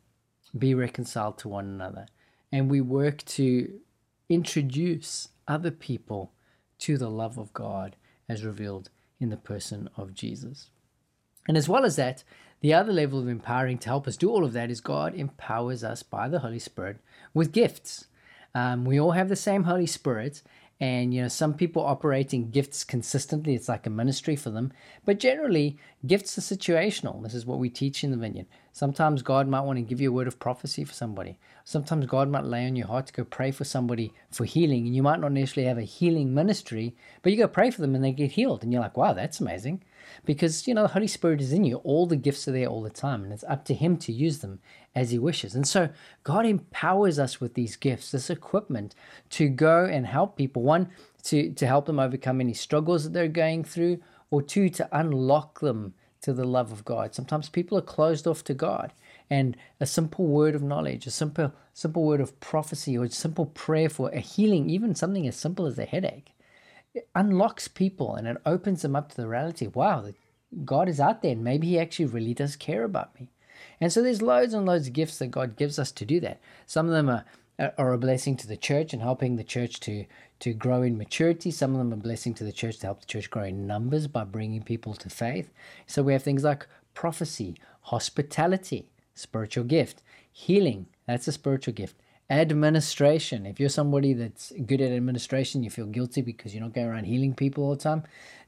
be 0.57 0.73
reconciled 0.73 1.37
to 1.37 1.47
one 1.47 1.65
another 1.65 2.05
and 2.51 2.69
we 2.69 2.81
work 2.81 3.23
to 3.25 3.79
introduce 4.29 5.29
other 5.47 5.71
people 5.71 6.33
to 6.79 6.97
the 6.97 7.09
love 7.09 7.37
of 7.37 7.53
God 7.53 7.95
as 8.29 8.43
revealed 8.43 8.89
in 9.19 9.29
the 9.29 9.37
person 9.37 9.89
of 9.97 10.13
Jesus. 10.13 10.69
And 11.47 11.57
as 11.57 11.69
well 11.69 11.85
as 11.85 11.95
that, 11.95 12.23
the 12.61 12.73
other 12.73 12.91
level 12.91 13.19
of 13.19 13.27
empowering 13.27 13.77
to 13.79 13.89
help 13.89 14.07
us 14.07 14.17
do 14.17 14.29
all 14.29 14.43
of 14.43 14.53
that 14.53 14.71
is 14.71 14.81
God 14.81 15.13
empowers 15.13 15.83
us 15.83 16.01
by 16.01 16.27
the 16.27 16.39
Holy 16.39 16.59
Spirit 16.59 16.97
with 17.33 17.51
gifts. 17.51 18.07
Um, 18.55 18.83
we 18.83 18.99
all 18.99 19.11
have 19.11 19.29
the 19.29 19.35
same 19.35 19.63
Holy 19.63 19.85
Spirit, 19.85 20.41
and 20.79 21.13
you 21.13 21.21
know 21.21 21.27
some 21.27 21.53
people 21.53 21.85
operate 21.85 22.33
in 22.33 22.49
gifts 22.49 22.83
consistently. 22.83 23.53
It's 23.53 23.69
like 23.69 23.85
a 23.85 23.91
ministry 23.91 24.35
for 24.35 24.49
them, 24.49 24.73
but 25.05 25.19
generally 25.19 25.77
gifts 26.07 26.35
are 26.39 26.41
situational. 26.41 27.21
This 27.21 27.35
is 27.35 27.45
what 27.45 27.59
we 27.59 27.69
teach 27.69 28.03
in 28.03 28.09
the 28.09 28.17
vineyard. 28.17 28.47
Sometimes 28.73 29.21
God 29.21 29.47
might 29.47 29.61
want 29.61 29.77
to 29.77 29.83
give 29.83 30.01
you 30.01 30.09
a 30.09 30.13
word 30.13 30.27
of 30.27 30.39
prophecy 30.39 30.83
for 30.83 30.93
somebody. 30.93 31.37
Sometimes 31.63 32.07
God 32.07 32.29
might 32.29 32.45
lay 32.45 32.65
on 32.65 32.75
your 32.75 32.87
heart 32.87 33.07
to 33.07 33.13
go 33.13 33.23
pray 33.23 33.51
for 33.51 33.65
somebody 33.65 34.13
for 34.31 34.45
healing, 34.45 34.87
and 34.87 34.95
you 34.95 35.03
might 35.03 35.19
not 35.19 35.31
necessarily 35.31 35.67
have 35.67 35.77
a 35.77 35.83
healing 35.83 36.33
ministry, 36.33 36.95
but 37.21 37.31
you 37.31 37.37
go 37.37 37.47
pray 37.47 37.69
for 37.69 37.81
them 37.81 37.93
and 37.93 38.03
they 38.03 38.11
get 38.11 38.31
healed, 38.31 38.63
and 38.63 38.73
you're 38.73 38.81
like, 38.81 38.97
wow, 38.97 39.13
that's 39.13 39.39
amazing 39.39 39.83
because 40.25 40.67
you 40.67 40.73
know 40.73 40.83
the 40.83 40.89
Holy 40.89 41.07
Spirit 41.07 41.41
is 41.41 41.51
in 41.51 41.63
you. 41.63 41.77
All 41.77 42.05
the 42.05 42.15
gifts 42.15 42.47
are 42.47 42.51
there 42.51 42.67
all 42.67 42.81
the 42.81 42.89
time, 42.89 43.23
and 43.23 43.33
it's 43.33 43.43
up 43.45 43.65
to 43.65 43.73
Him 43.73 43.97
to 43.97 44.11
use 44.11 44.39
them 44.39 44.59
as 44.95 45.11
He 45.11 45.19
wishes. 45.19 45.55
And 45.55 45.67
so 45.67 45.89
God 46.23 46.45
empowers 46.45 47.19
us 47.19 47.39
with 47.39 47.53
these 47.53 47.75
gifts, 47.75 48.11
this 48.11 48.29
equipment 48.29 48.95
to 49.31 49.49
go 49.49 49.85
and 49.85 50.05
help 50.05 50.37
people. 50.37 50.63
One, 50.63 50.89
to 51.23 51.51
to 51.51 51.67
help 51.67 51.85
them 51.85 51.99
overcome 51.99 52.41
any 52.41 52.53
struggles 52.53 53.03
that 53.03 53.13
they're 53.13 53.27
going 53.27 53.63
through, 53.63 53.99
or 54.31 54.41
two, 54.41 54.69
to 54.69 54.89
unlock 54.91 55.59
them 55.59 55.93
to 56.21 56.33
the 56.33 56.45
love 56.45 56.71
of 56.71 56.83
God. 56.83 57.13
Sometimes 57.13 57.49
people 57.49 57.77
are 57.77 57.81
closed 57.81 58.27
off 58.27 58.43
to 58.45 58.53
God, 58.53 58.93
and 59.29 59.55
a 59.79 59.85
simple 59.85 60.25
word 60.25 60.55
of 60.55 60.63
knowledge, 60.63 61.07
a 61.07 61.11
simple 61.11 61.53
simple 61.73 62.03
word 62.03 62.21
of 62.21 62.39
prophecy, 62.39 62.97
or 62.97 63.05
a 63.05 63.09
simple 63.09 63.45
prayer 63.47 63.89
for 63.89 64.09
a 64.09 64.19
healing, 64.19 64.69
even 64.69 64.95
something 64.95 65.27
as 65.27 65.35
simple 65.35 65.65
as 65.65 65.77
a 65.77 65.85
headache 65.85 66.33
it 66.97 67.09
unlocks 67.15 67.67
people 67.67 68.15
and 68.15 68.27
it 68.27 68.37
opens 68.45 68.81
them 68.81 68.95
up 68.95 69.09
to 69.09 69.17
the 69.17 69.27
reality 69.27 69.67
wow, 69.67 70.11
God 70.65 70.89
is 70.89 70.99
out 70.99 71.21
there 71.21 71.31
and 71.31 71.43
maybe 71.43 71.67
He 71.67 71.79
actually 71.79 72.05
really 72.05 72.33
does 72.33 72.55
care 72.55 72.83
about 72.83 73.19
me. 73.19 73.29
And 73.79 73.91
so 73.91 74.01
there's 74.01 74.21
loads 74.21 74.53
and 74.53 74.65
loads 74.65 74.87
of 74.87 74.93
gifts 74.93 75.19
that 75.19 75.27
God 75.27 75.55
gives 75.55 75.77
us 75.79 75.91
to 75.93 76.05
do 76.05 76.19
that. 76.21 76.39
Some 76.65 76.87
of 76.87 76.93
them 76.93 77.09
are, 77.09 77.25
uh, 77.59 77.69
are 77.77 77.93
a 77.93 77.97
blessing 77.97 78.35
to 78.37 78.47
the 78.47 78.57
church 78.57 78.93
and 78.93 79.01
helping 79.01 79.35
the 79.35 79.43
church 79.43 79.79
to, 79.81 80.05
to 80.39 80.53
grow 80.53 80.81
in 80.81 80.97
maturity. 80.97 81.51
Some 81.51 81.71
of 81.71 81.77
them 81.77 81.91
are 81.91 81.95
a 81.95 81.97
blessing 81.97 82.33
to 82.35 82.43
the 82.43 82.51
church 82.51 82.77
to 82.79 82.87
help 82.87 83.01
the 83.01 83.07
church 83.07 83.29
grow 83.29 83.43
in 83.43 83.67
numbers 83.67 84.07
by 84.07 84.23
bringing 84.23 84.63
people 84.63 84.93
to 84.95 85.09
faith. 85.09 85.51
So 85.85 86.03
we 86.03 86.13
have 86.13 86.23
things 86.23 86.43
like 86.43 86.67
prophecy, 86.93 87.55
hospitality, 87.81 88.89
spiritual 89.13 89.63
gift, 89.63 90.01
healing, 90.31 90.87
that's 91.05 91.27
a 91.27 91.31
spiritual 91.31 91.73
gift, 91.73 91.95
administration. 92.29 93.45
If 93.45 93.59
you're 93.59 93.69
somebody 93.69 94.13
that's 94.13 94.51
good 94.65 94.81
at 94.81 94.91
administration, 94.91 95.63
you 95.63 95.69
feel 95.69 95.85
guilty 95.85 96.21
because 96.21 96.53
you're 96.53 96.63
not 96.63 96.73
going 96.73 96.87
around 96.87 97.05
healing 97.05 97.33
people 97.33 97.63
all 97.63 97.75
the 97.75 97.77
time, 97.77 98.03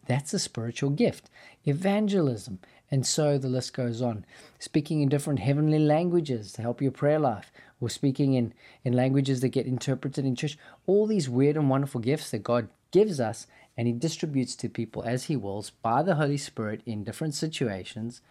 that's 0.05 0.33
a 0.33 0.39
spiritual 0.39 0.89
gift. 0.89 1.29
Evangelism, 1.65 2.59
and 2.91 3.05
so 3.05 3.37
the 3.37 3.47
list 3.47 3.73
goes 3.73 4.01
on. 4.01 4.25
Speaking 4.57 5.01
in 5.01 5.09
different 5.09 5.39
heavenly 5.39 5.79
languages 5.79 6.51
to 6.53 6.61
help 6.61 6.81
your 6.81 6.91
prayer 6.91 7.19
life, 7.19 7.51
or 7.79 7.89
speaking 7.89 8.33
in, 8.33 8.53
in 8.83 8.93
languages 8.93 9.39
that 9.41 9.49
get 9.49 9.65
interpreted 9.65 10.25
in 10.25 10.35
church. 10.35 10.57
All 10.85 11.07
these 11.07 11.29
weird 11.29 11.55
and 11.55 11.69
wonderful 11.69 12.01
gifts 12.01 12.31
that 12.31 12.43
God 12.43 12.67
gives 12.91 13.19
us 13.19 13.47
and 13.77 13.87
He 13.87 13.93
distributes 13.93 14.55
to 14.57 14.69
people 14.69 15.03
as 15.03 15.25
He 15.25 15.35
wills 15.35 15.69
by 15.69 16.03
the 16.03 16.15
Holy 16.15 16.37
Spirit 16.37 16.81
in 16.85 17.03
different 17.03 17.33
situations 17.33 18.21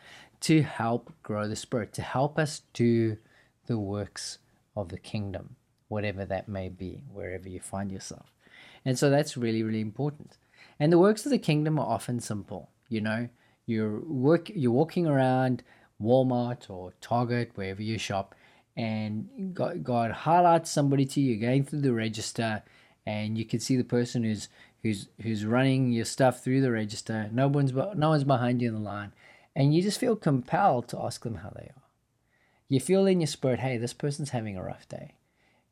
to 0.40 0.62
help 0.62 1.12
grow 1.23 1.49
the 1.49 1.57
Spirit, 1.57 1.93
to 1.95 2.02
help 2.02 2.38
us 2.38 2.62
do 2.75 3.17
the 3.67 3.78
works 3.78 4.38
of 4.80 4.88
the 4.88 4.99
kingdom, 4.99 5.56
whatever 5.88 6.25
that 6.25 6.49
may 6.49 6.68
be, 6.68 7.02
wherever 7.12 7.49
you 7.49 7.61
find 7.61 7.90
yourself. 7.90 8.32
And 8.85 8.99
so 8.99 9.11
that's 9.11 9.37
really, 9.37 9.62
really 9.62 9.80
important. 9.80 10.38
And 10.78 10.92
the 10.92 10.99
works 10.99 11.26
of 11.26 11.30
the 11.30 11.38
kingdom 11.38 11.78
are 11.78 11.87
often 11.87 12.20
simple. 12.20 12.70
You 12.88 13.00
know, 13.00 13.28
you're 13.66 14.00
work 14.00 14.50
you're 14.54 14.73
walking 14.73 15.06
around 15.06 15.62
Walmart 16.00 16.70
or 16.70 16.92
Target, 17.00 17.52
wherever 17.54 17.82
you 17.82 17.99
shop, 17.99 18.35
and 18.76 19.52
God, 19.52 19.82
God 19.82 20.11
highlights 20.12 20.70
somebody 20.70 21.04
to 21.06 21.20
you, 21.20 21.37
going 21.37 21.64
through 21.64 21.80
the 21.80 21.92
register, 21.92 22.62
and 23.04 23.37
you 23.37 23.44
can 23.44 23.61
see 23.61 23.76
the 23.76 23.85
person 23.85 24.23
who's 24.23 24.49
who's 24.82 25.08
who's 25.20 25.44
running 25.44 25.92
your 25.92 26.04
stuff 26.04 26.42
through 26.42 26.61
the 26.61 26.70
register. 26.70 27.28
No 27.32 27.49
one's 27.49 27.73
no 27.73 28.11
one's 28.11 28.25
behind 28.25 28.62
you 28.62 28.68
in 28.68 28.75
the 28.75 28.80
line, 28.80 29.12
and 29.54 29.75
you 29.75 29.82
just 29.82 30.00
feel 30.00 30.16
compelled 30.16 30.88
to 30.88 31.00
ask 31.00 31.25
them 31.25 31.37
how 31.37 31.50
they 31.50 31.66
are 31.66 31.88
you 32.68 32.80
feel 32.80 33.06
in 33.06 33.20
your 33.20 33.26
spirit, 33.26 33.60
hey, 33.60 33.78
this 33.78 33.92
person's 33.92 34.30
having 34.30 34.56
a 34.56 34.62
rough 34.62 34.88
day. 34.88 35.14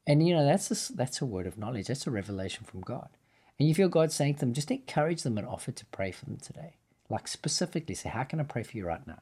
And 0.06 0.26
you 0.26 0.34
know, 0.34 0.44
that's 0.44 0.90
a, 0.90 0.92
that's 0.92 1.20
a 1.20 1.26
word 1.26 1.46
of 1.46 1.58
knowledge. 1.58 1.88
That's 1.88 2.06
a 2.06 2.10
revelation 2.10 2.64
from 2.64 2.80
God. 2.80 3.08
And 3.58 3.68
you 3.68 3.74
feel 3.74 3.88
God 3.88 4.12
saying 4.12 4.34
to 4.34 4.40
them, 4.40 4.52
just 4.52 4.70
encourage 4.70 5.22
them 5.22 5.38
and 5.38 5.46
offer 5.46 5.72
to 5.72 5.86
pray 5.86 6.12
for 6.12 6.26
them 6.26 6.38
today. 6.38 6.76
Like 7.08 7.28
specifically 7.28 7.94
say, 7.94 8.08
how 8.08 8.24
can 8.24 8.40
I 8.40 8.44
pray 8.44 8.62
for 8.62 8.76
you 8.76 8.86
right 8.86 9.06
now? 9.06 9.20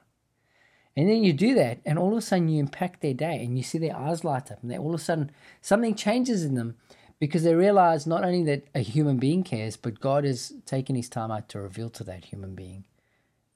And 0.96 1.08
then 1.08 1.24
you 1.24 1.32
do 1.32 1.54
that, 1.56 1.80
and 1.84 1.98
all 1.98 2.12
of 2.12 2.18
a 2.18 2.22
sudden 2.22 2.48
you 2.48 2.60
impact 2.60 3.00
their 3.00 3.14
day, 3.14 3.44
and 3.44 3.58
you 3.58 3.64
see 3.64 3.78
their 3.78 3.96
eyes 3.96 4.22
light 4.22 4.52
up, 4.52 4.62
and 4.62 4.70
they, 4.70 4.78
all 4.78 4.94
of 4.94 5.00
a 5.00 5.02
sudden 5.02 5.32
something 5.60 5.96
changes 5.96 6.44
in 6.44 6.54
them 6.54 6.76
because 7.18 7.42
they 7.42 7.54
realize 7.54 8.06
not 8.06 8.24
only 8.24 8.44
that 8.44 8.68
a 8.76 8.80
human 8.80 9.16
being 9.16 9.42
cares, 9.42 9.76
but 9.76 9.98
God 9.98 10.24
has 10.24 10.52
taken 10.66 10.94
his 10.94 11.08
time 11.08 11.32
out 11.32 11.48
to 11.48 11.60
reveal 11.60 11.90
to 11.90 12.04
that 12.04 12.26
human 12.26 12.54
being 12.54 12.84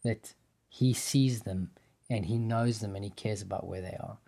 that 0.02 0.34
he 0.68 0.92
sees 0.92 1.42
them 1.42 1.70
and 2.10 2.26
he 2.26 2.38
knows 2.38 2.80
them 2.80 2.94
and 2.94 3.04
he 3.04 3.10
cares 3.10 3.42
about 3.42 3.66
where 3.66 3.80
they 3.80 3.96
are. 4.00 4.18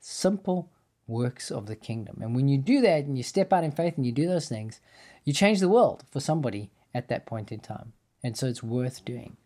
Simple 0.00 0.70
works 1.06 1.50
of 1.50 1.66
the 1.66 1.76
kingdom. 1.76 2.18
And 2.20 2.34
when 2.34 2.48
you 2.48 2.58
do 2.58 2.80
that 2.80 3.04
and 3.04 3.16
you 3.16 3.22
step 3.22 3.52
out 3.52 3.64
in 3.64 3.72
faith 3.72 3.96
and 3.96 4.04
you 4.04 4.12
do 4.12 4.26
those 4.26 4.48
things, 4.48 4.80
you 5.24 5.32
change 5.32 5.60
the 5.60 5.68
world 5.68 6.04
for 6.10 6.20
somebody 6.20 6.70
at 6.94 7.08
that 7.08 7.26
point 7.26 7.52
in 7.52 7.60
time. 7.60 7.92
And 8.22 8.36
so 8.36 8.46
it's 8.46 8.62
worth 8.62 9.04
doing. 9.04 9.36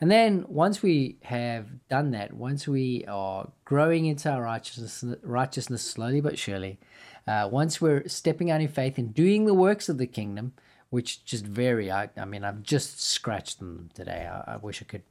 And 0.00 0.10
then 0.10 0.44
once 0.48 0.82
we 0.82 1.18
have 1.22 1.66
done 1.88 2.10
that, 2.12 2.32
once 2.32 2.66
we 2.66 3.04
are 3.06 3.50
growing 3.64 4.06
into 4.06 4.30
our 4.30 4.42
righteousness, 4.42 5.04
righteousness 5.22 5.82
slowly 5.82 6.20
but 6.20 6.38
surely, 6.38 6.78
uh, 7.26 7.48
once 7.50 7.80
we're 7.80 8.06
stepping 8.08 8.50
out 8.50 8.60
in 8.60 8.68
faith 8.68 8.98
and 8.98 9.14
doing 9.14 9.46
the 9.46 9.54
works 9.54 9.88
of 9.88 9.98
the 9.98 10.06
kingdom, 10.06 10.52
which 10.90 11.24
just 11.24 11.44
vary. 11.44 11.90
I, 11.90 12.08
I 12.16 12.24
mean, 12.24 12.44
I've 12.44 12.62
just 12.62 13.02
scratched 13.02 13.58
them 13.58 13.90
today. 13.94 14.28
I, 14.30 14.54
I 14.54 14.56
wish 14.58 14.80
I 14.80 14.84
could 14.84 15.02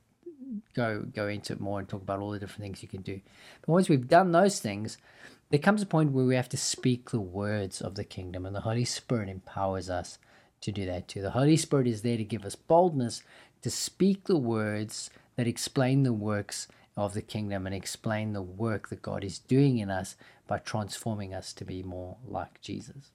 go 0.74 1.02
go 1.02 1.28
into 1.28 1.54
it 1.54 1.60
more 1.60 1.80
and 1.80 1.88
talk 1.88 2.02
about 2.02 2.20
all 2.20 2.32
the 2.32 2.40
different 2.40 2.64
things 2.64 2.82
you 2.82 2.90
can 2.90 3.02
do. 3.02 3.22
But 3.62 3.74
once 3.74 3.90
we've 3.90 4.08
done 4.08 4.32
those 4.32 4.60
things, 4.60 4.98
there 5.50 5.60
comes 5.60 5.82
a 5.82 5.86
point 5.86 6.12
where 6.12 6.26
we 6.26 6.36
have 6.36 6.50
to 6.50 6.58
speak 6.58 7.12
the 7.12 7.20
words 7.20 7.82
of 7.82 7.96
the 7.96 8.04
kingdom, 8.04 8.46
and 8.46 8.56
the 8.56 8.62
Holy 8.62 8.86
Spirit 8.86 9.30
empowers 9.30 9.90
us 9.90 10.18
to 10.62 10.72
do 10.72 10.86
that 10.86 11.08
too. 11.08 11.22
The 11.22 11.32
Holy 11.32 11.58
Spirit 11.58 11.88
is 11.88 12.02
there 12.02 12.18
to 12.18 12.24
give 12.24 12.46
us 12.46 12.56
boldness 12.56 13.24
to 13.62 13.70
speak 13.70 14.26
the 14.26 14.38
words 14.38 15.10
that 15.36 15.48
explain 15.48 16.04
the 16.04 16.14
works 16.14 16.68
of 16.96 17.14
the 17.14 17.22
kingdom 17.22 17.66
and 17.66 17.76
explain 17.76 18.34
the 18.34 18.42
work 18.42 18.90
that 18.90 19.02
God 19.02 19.24
is 19.24 19.40
doing 19.40 19.80
in 19.80 19.90
us 19.90 20.16
by 20.48 20.60
transforming 20.60 21.34
us 21.34 21.54
to 21.54 21.66
be 21.66 21.82
more 21.82 22.18
like 22.28 22.62
Jesus. 22.62 23.12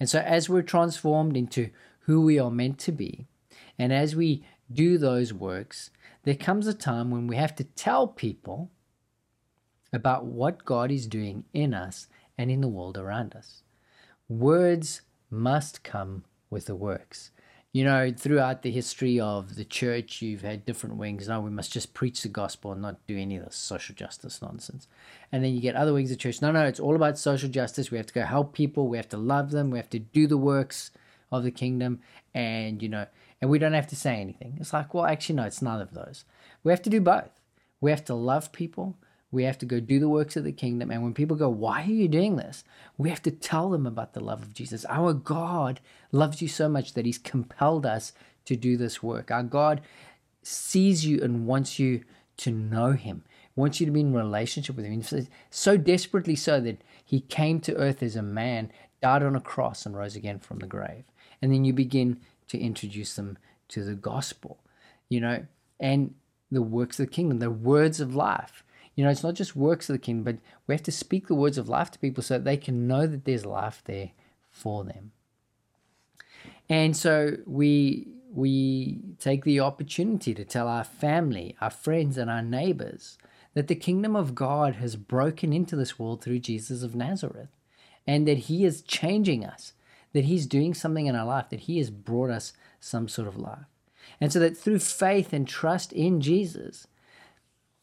And 0.00 0.08
so, 0.08 0.20
as 0.20 0.48
we're 0.48 0.62
transformed 0.62 1.36
into 1.36 1.70
who 2.00 2.22
we 2.22 2.38
are 2.38 2.50
meant 2.50 2.78
to 2.80 2.92
be, 2.92 3.26
and 3.78 3.92
as 3.92 4.16
we 4.16 4.44
do 4.72 4.98
those 4.98 5.32
works, 5.32 5.90
there 6.24 6.34
comes 6.34 6.66
a 6.66 6.74
time 6.74 7.10
when 7.10 7.26
we 7.26 7.36
have 7.36 7.54
to 7.56 7.64
tell 7.64 8.06
people 8.06 8.70
about 9.92 10.24
what 10.24 10.64
God 10.64 10.90
is 10.90 11.06
doing 11.06 11.44
in 11.52 11.74
us 11.74 12.06
and 12.38 12.50
in 12.50 12.60
the 12.60 12.68
world 12.68 12.96
around 12.96 13.34
us. 13.34 13.62
Words 14.28 15.02
must 15.30 15.82
come 15.82 16.24
with 16.48 16.66
the 16.66 16.76
works. 16.76 17.30
You 17.72 17.84
know, 17.84 18.12
throughout 18.14 18.60
the 18.62 18.70
history 18.70 19.18
of 19.18 19.56
the 19.56 19.64
church, 19.64 20.20
you've 20.20 20.42
had 20.42 20.66
different 20.66 20.96
wings. 20.96 21.28
No, 21.28 21.40
we 21.40 21.50
must 21.50 21.72
just 21.72 21.94
preach 21.94 22.22
the 22.22 22.28
gospel 22.28 22.72
and 22.72 22.82
not 22.82 23.06
do 23.06 23.16
any 23.16 23.36
of 23.36 23.46
this 23.46 23.56
social 23.56 23.94
justice 23.94 24.42
nonsense. 24.42 24.86
And 25.32 25.42
then 25.42 25.54
you 25.54 25.60
get 25.62 25.74
other 25.74 25.94
wings 25.94 26.10
of 26.10 26.18
church. 26.18 26.42
No, 26.42 26.52
no, 26.52 26.66
it's 26.66 26.80
all 26.80 26.94
about 26.94 27.16
social 27.16 27.48
justice. 27.48 27.90
We 27.90 27.96
have 27.96 28.06
to 28.08 28.14
go 28.14 28.24
help 28.24 28.52
people. 28.52 28.88
We 28.88 28.98
have 28.98 29.08
to 29.08 29.16
love 29.16 29.52
them. 29.52 29.70
We 29.70 29.78
have 29.78 29.88
to 29.90 29.98
do 29.98 30.26
the 30.26 30.36
works 30.36 30.90
of 31.30 31.44
the 31.44 31.50
kingdom. 31.50 32.00
And, 32.34 32.82
you 32.82 32.90
know, 32.90 33.06
and 33.42 33.50
we 33.50 33.58
don't 33.58 33.72
have 33.72 33.88
to 33.88 33.96
say 33.96 34.20
anything. 34.20 34.56
It's 34.60 34.72
like, 34.72 34.94
well, 34.94 35.04
actually, 35.04 35.34
no, 35.34 35.42
it's 35.42 35.60
none 35.60 35.80
of 35.80 35.92
those. 35.92 36.24
We 36.62 36.70
have 36.70 36.80
to 36.82 36.90
do 36.90 37.00
both. 37.00 37.40
We 37.80 37.90
have 37.90 38.04
to 38.04 38.14
love 38.14 38.52
people. 38.52 38.96
We 39.32 39.42
have 39.42 39.58
to 39.58 39.66
go 39.66 39.80
do 39.80 39.98
the 39.98 40.08
works 40.08 40.36
of 40.36 40.44
the 40.44 40.52
kingdom. 40.52 40.92
And 40.92 41.02
when 41.02 41.12
people 41.12 41.36
go, 41.36 41.48
why 41.48 41.82
are 41.82 41.86
you 41.86 42.06
doing 42.06 42.36
this? 42.36 42.62
We 42.96 43.10
have 43.10 43.22
to 43.22 43.32
tell 43.32 43.68
them 43.68 43.84
about 43.84 44.12
the 44.12 44.20
love 44.20 44.42
of 44.42 44.54
Jesus. 44.54 44.86
Our 44.88 45.12
God 45.12 45.80
loves 46.12 46.40
you 46.40 46.46
so 46.46 46.68
much 46.68 46.94
that 46.94 47.04
he's 47.04 47.18
compelled 47.18 47.84
us 47.84 48.12
to 48.44 48.54
do 48.54 48.76
this 48.76 49.02
work. 49.02 49.32
Our 49.32 49.42
God 49.42 49.80
sees 50.44 51.04
you 51.04 51.20
and 51.20 51.46
wants 51.46 51.80
you 51.80 52.04
to 52.36 52.52
know 52.52 52.92
him, 52.92 53.24
wants 53.56 53.80
you 53.80 53.86
to 53.86 53.92
be 53.92 54.00
in 54.00 54.14
relationship 54.14 54.76
with 54.76 54.84
him. 54.84 55.26
So 55.50 55.76
desperately 55.76 56.36
so 56.36 56.60
that 56.60 56.80
he 57.04 57.20
came 57.20 57.58
to 57.60 57.76
earth 57.76 58.04
as 58.04 58.14
a 58.14 58.22
man, 58.22 58.70
died 59.00 59.24
on 59.24 59.34
a 59.34 59.40
cross, 59.40 59.84
and 59.84 59.96
rose 59.96 60.14
again 60.14 60.38
from 60.38 60.60
the 60.60 60.66
grave. 60.66 61.04
And 61.40 61.52
then 61.52 61.64
you 61.64 61.72
begin 61.72 62.20
to 62.48 62.58
introduce 62.58 63.14
them 63.16 63.38
to 63.68 63.84
the 63.84 63.94
gospel, 63.94 64.58
you 65.08 65.20
know, 65.20 65.46
and 65.80 66.14
the 66.50 66.62
works 66.62 67.00
of 67.00 67.06
the 67.06 67.12
kingdom, 67.12 67.38
the 67.38 67.50
words 67.50 68.00
of 68.00 68.14
life. 68.14 68.64
You 68.94 69.04
know, 69.04 69.10
it's 69.10 69.22
not 69.22 69.34
just 69.34 69.56
works 69.56 69.88
of 69.88 69.94
the 69.94 69.98
kingdom, 69.98 70.24
but 70.24 70.42
we 70.66 70.74
have 70.74 70.82
to 70.82 70.92
speak 70.92 71.26
the 71.26 71.34
words 71.34 71.56
of 71.56 71.68
life 71.68 71.90
to 71.92 71.98
people 71.98 72.22
so 72.22 72.34
that 72.34 72.44
they 72.44 72.58
can 72.58 72.86
know 72.86 73.06
that 73.06 73.24
there's 73.24 73.46
life 73.46 73.82
there 73.86 74.10
for 74.50 74.84
them. 74.84 75.12
And 76.68 76.96
so 76.96 77.38
we 77.46 78.08
we 78.34 79.00
take 79.18 79.44
the 79.44 79.60
opportunity 79.60 80.34
to 80.34 80.44
tell 80.44 80.66
our 80.66 80.84
family, 80.84 81.54
our 81.60 81.70
friends, 81.70 82.16
and 82.16 82.30
our 82.30 82.42
neighbors 82.42 83.18
that 83.54 83.68
the 83.68 83.74
kingdom 83.74 84.16
of 84.16 84.34
God 84.34 84.76
has 84.76 84.96
broken 84.96 85.52
into 85.52 85.76
this 85.76 85.98
world 85.98 86.22
through 86.22 86.38
Jesus 86.38 86.82
of 86.82 86.94
Nazareth. 86.94 87.48
and 88.04 88.26
that 88.26 88.38
He 88.38 88.64
is 88.64 88.82
changing 88.82 89.44
us, 89.44 89.74
that 90.12 90.24
He's 90.24 90.46
doing 90.46 90.74
something 90.74 91.06
in 91.06 91.16
our 91.16 91.26
life, 91.26 91.50
that 91.50 91.60
He 91.60 91.78
has 91.78 91.90
brought 91.90 92.30
us 92.30 92.52
some 92.80 93.08
sort 93.08 93.28
of 93.28 93.36
life. 93.36 93.66
And 94.20 94.32
so 94.32 94.38
that 94.40 94.56
through 94.56 94.80
faith 94.80 95.32
and 95.32 95.46
trust 95.46 95.92
in 95.92 96.20
Jesus, 96.20 96.86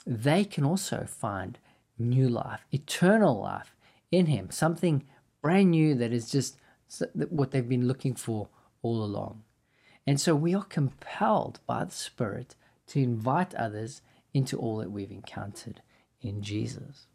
they 0.05 0.43
can 0.43 0.63
also 0.63 1.05
find 1.07 1.57
new 1.97 2.29
life, 2.29 2.65
eternal 2.71 3.39
life 3.39 3.75
in 4.11 4.27
Him, 4.27 4.49
something 4.51 5.05
brand 5.41 5.71
new 5.71 5.95
that 5.95 6.11
is 6.11 6.29
just 6.29 6.57
what 7.13 7.51
they've 7.51 7.67
been 7.67 7.87
looking 7.87 8.15
for 8.15 8.49
all 8.81 9.03
along. 9.03 9.43
And 10.07 10.19
so 10.19 10.35
we 10.35 10.55
are 10.55 10.63
compelled 10.63 11.59
by 11.67 11.83
the 11.83 11.91
Spirit 11.91 12.55
to 12.87 13.01
invite 13.01 13.53
others 13.55 14.01
into 14.33 14.57
all 14.57 14.77
that 14.77 14.91
we've 14.91 15.11
encountered 15.11 15.81
in 16.21 16.41
Jesus. 16.41 17.05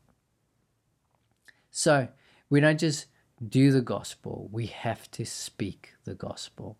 So 1.70 2.08
we 2.48 2.60
don't 2.60 2.78
just 2.78 3.06
do 3.48 3.70
the 3.70 3.80
gospel, 3.80 4.48
we 4.52 4.66
have 4.66 5.10
to 5.12 5.24
speak 5.24 5.94
the 6.04 6.14
gospel. 6.14 6.76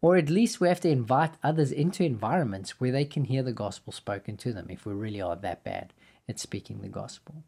Or 0.00 0.16
at 0.16 0.28
least 0.28 0.60
we 0.60 0.68
have 0.68 0.80
to 0.80 0.88
invite 0.88 1.34
others 1.42 1.70
into 1.70 2.04
environments 2.04 2.80
where 2.80 2.90
they 2.90 3.04
can 3.04 3.24
hear 3.24 3.42
the 3.42 3.52
gospel 3.52 3.92
spoken 3.92 4.36
to 4.38 4.52
them 4.52 4.66
if 4.68 4.84
we 4.84 4.92
really 4.92 5.20
are 5.20 5.36
that 5.36 5.62
bad 5.62 5.92
at 6.28 6.40
speaking 6.40 6.80
the 6.80 6.88
gospel. 6.88 7.44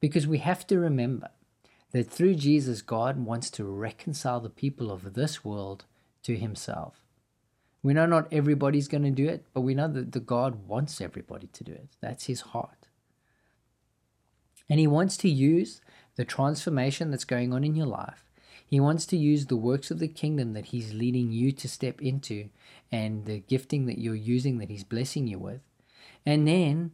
Because 0.00 0.26
we 0.26 0.38
have 0.38 0.66
to 0.66 0.78
remember 0.78 1.30
that 1.92 2.10
through 2.10 2.34
Jesus, 2.34 2.82
God 2.82 3.24
wants 3.24 3.50
to 3.52 3.64
reconcile 3.64 4.40
the 4.40 4.50
people 4.50 4.90
of 4.90 5.14
this 5.14 5.44
world 5.44 5.86
to 6.24 6.36
himself. 6.36 7.00
We 7.82 7.94
know 7.94 8.04
not 8.04 8.32
everybody's 8.32 8.88
going 8.88 9.04
to 9.04 9.10
do 9.10 9.28
it, 9.28 9.46
but 9.54 9.62
we 9.62 9.74
know 9.74 9.88
that 9.88 10.12
the 10.12 10.20
God 10.20 10.66
wants 10.66 11.00
everybody 11.00 11.46
to 11.46 11.64
do 11.64 11.72
it. 11.72 11.88
That's 12.02 12.26
his 12.26 12.40
heart. 12.40 12.88
And 14.68 14.80
he 14.80 14.86
wants 14.86 15.16
to 15.18 15.28
use 15.28 15.80
the 16.16 16.24
transformation 16.24 17.10
that's 17.10 17.24
going 17.24 17.52
on 17.52 17.64
in 17.64 17.74
your 17.74 17.86
life. 17.86 18.24
He 18.66 18.80
wants 18.80 19.06
to 19.06 19.16
use 19.16 19.46
the 19.46 19.56
works 19.56 19.90
of 19.90 20.00
the 20.00 20.08
kingdom 20.08 20.52
that 20.54 20.66
he's 20.66 20.92
leading 20.92 21.30
you 21.30 21.52
to 21.52 21.68
step 21.68 22.02
into 22.02 22.48
and 22.90 23.24
the 23.24 23.38
gifting 23.40 23.86
that 23.86 23.98
you're 23.98 24.14
using 24.14 24.58
that 24.58 24.70
he's 24.70 24.84
blessing 24.84 25.26
you 25.26 25.38
with. 25.38 25.60
And 26.24 26.48
then 26.48 26.92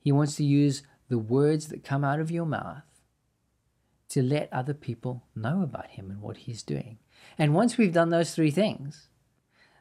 he 0.00 0.10
wants 0.10 0.36
to 0.36 0.44
use 0.44 0.82
the 1.08 1.18
words 1.18 1.68
that 1.68 1.84
come 1.84 2.04
out 2.04 2.20
of 2.20 2.30
your 2.30 2.46
mouth 2.46 2.82
to 4.08 4.22
let 4.22 4.52
other 4.52 4.74
people 4.74 5.22
know 5.34 5.62
about 5.62 5.88
him 5.88 6.10
and 6.10 6.20
what 6.22 6.38
he's 6.38 6.62
doing. 6.62 6.98
And 7.38 7.54
once 7.54 7.76
we've 7.76 7.92
done 7.92 8.10
those 8.10 8.34
three 8.34 8.50
things, 8.50 9.08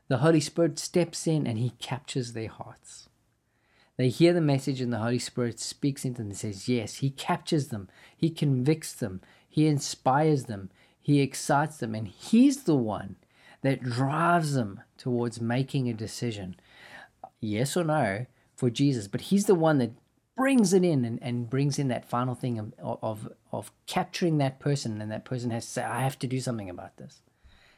the 0.08 0.18
Holy 0.18 0.42
Spirit 0.42 0.78
steps 0.78 1.26
in 1.28 1.48
and 1.48 1.58
he 1.58 1.72
captures 1.80 2.34
their 2.34 2.50
hearts. 2.50 3.08
They 4.02 4.10
hear 4.10 4.34
the 4.34 4.42
message 4.42 4.82
and 4.82 4.92
the 4.92 4.98
Holy 4.98 5.20
Spirit 5.20 5.60
speaks 5.60 6.06
into 6.06 6.24
them 6.24 6.30
and 6.30 6.36
says, 6.36 6.68
Yes, 6.68 6.96
He 6.96 7.12
captures 7.12 7.68
them, 7.68 7.88
He 8.18 8.32
convicts 8.32 8.94
them, 8.94 9.22
He 9.48 9.68
inspires 9.68 10.46
them, 10.46 10.72
He 11.00 11.22
excites 11.22 11.78
them, 11.78 11.94
and 11.94 12.08
He's 12.08 12.64
the 12.64 12.76
one 12.76 13.18
that 13.62 13.84
drives 13.84 14.56
them 14.56 14.82
towards 14.98 15.40
making 15.40 15.88
a 15.88 15.94
decision, 15.94 16.56
yes 17.42 17.78
or 17.78 17.84
no, 17.84 18.26
for 18.56 18.72
Jesus. 18.72 19.08
But 19.08 19.22
He's 19.22 19.46
the 19.46 19.54
one 19.54 19.78
that 19.78 19.92
brings 20.36 20.74
it 20.74 20.84
in 20.84 21.06
and, 21.06 21.22
and 21.22 21.48
brings 21.48 21.78
in 21.78 21.90
that 21.90 22.10
final 22.10 22.34
thing 22.34 22.58
of, 22.58 22.74
of, 23.04 23.32
of 23.52 23.72
capturing 23.86 24.40
that 24.40 24.60
person, 24.60 25.00
and 25.00 25.12
that 25.12 25.26
person 25.26 25.52
has 25.52 25.64
to 25.68 25.72
say, 25.74 25.84
I 25.84 26.02
have 26.02 26.18
to 26.18 26.28
do 26.28 26.40
something 26.40 26.72
about 26.72 26.98
this. 26.98 27.22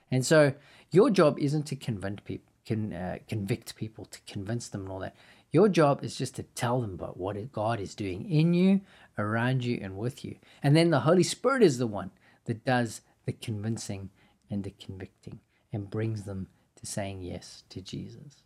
And 0.10 0.26
so 0.26 0.54
your 0.90 1.10
job 1.10 1.38
isn't 1.38 1.64
to 1.64 1.76
convince 1.76 2.22
people, 2.24 2.54
can 2.66 2.94
uh, 2.94 3.18
convict 3.28 3.76
people, 3.76 4.06
to 4.06 4.22
convince 4.26 4.70
them 4.70 4.84
and 4.84 4.90
all 4.90 5.00
that. 5.00 5.18
Your 5.54 5.70
job 5.70 6.04
is 6.04 6.18
just 6.18 6.36
to 6.36 6.44
tell 6.44 6.82
them 6.82 6.96
about 6.96 7.16
what 7.16 7.52
God 7.52 7.80
is 7.80 7.94
doing 7.94 8.30
in 8.30 8.56
you, 8.56 8.82
around 9.20 9.64
you, 9.64 9.80
and 9.82 9.96
with 9.96 10.26
you. 10.26 10.38
And 10.64 10.76
then 10.76 10.90
the 10.90 11.02
Holy 11.02 11.22
Spirit 11.22 11.62
is 11.62 11.78
the 11.78 11.88
one 11.88 12.10
that 12.46 12.66
does 12.66 13.02
the 13.26 13.34
convincing 13.34 14.10
and 14.50 14.64
the 14.64 14.72
convicting 14.72 15.40
and 15.72 15.92
brings 15.92 16.24
them 16.24 16.48
to 16.78 16.88
saying 16.88 17.22
yes 17.22 17.64
to 17.70 17.82
Jesus. 17.82 18.44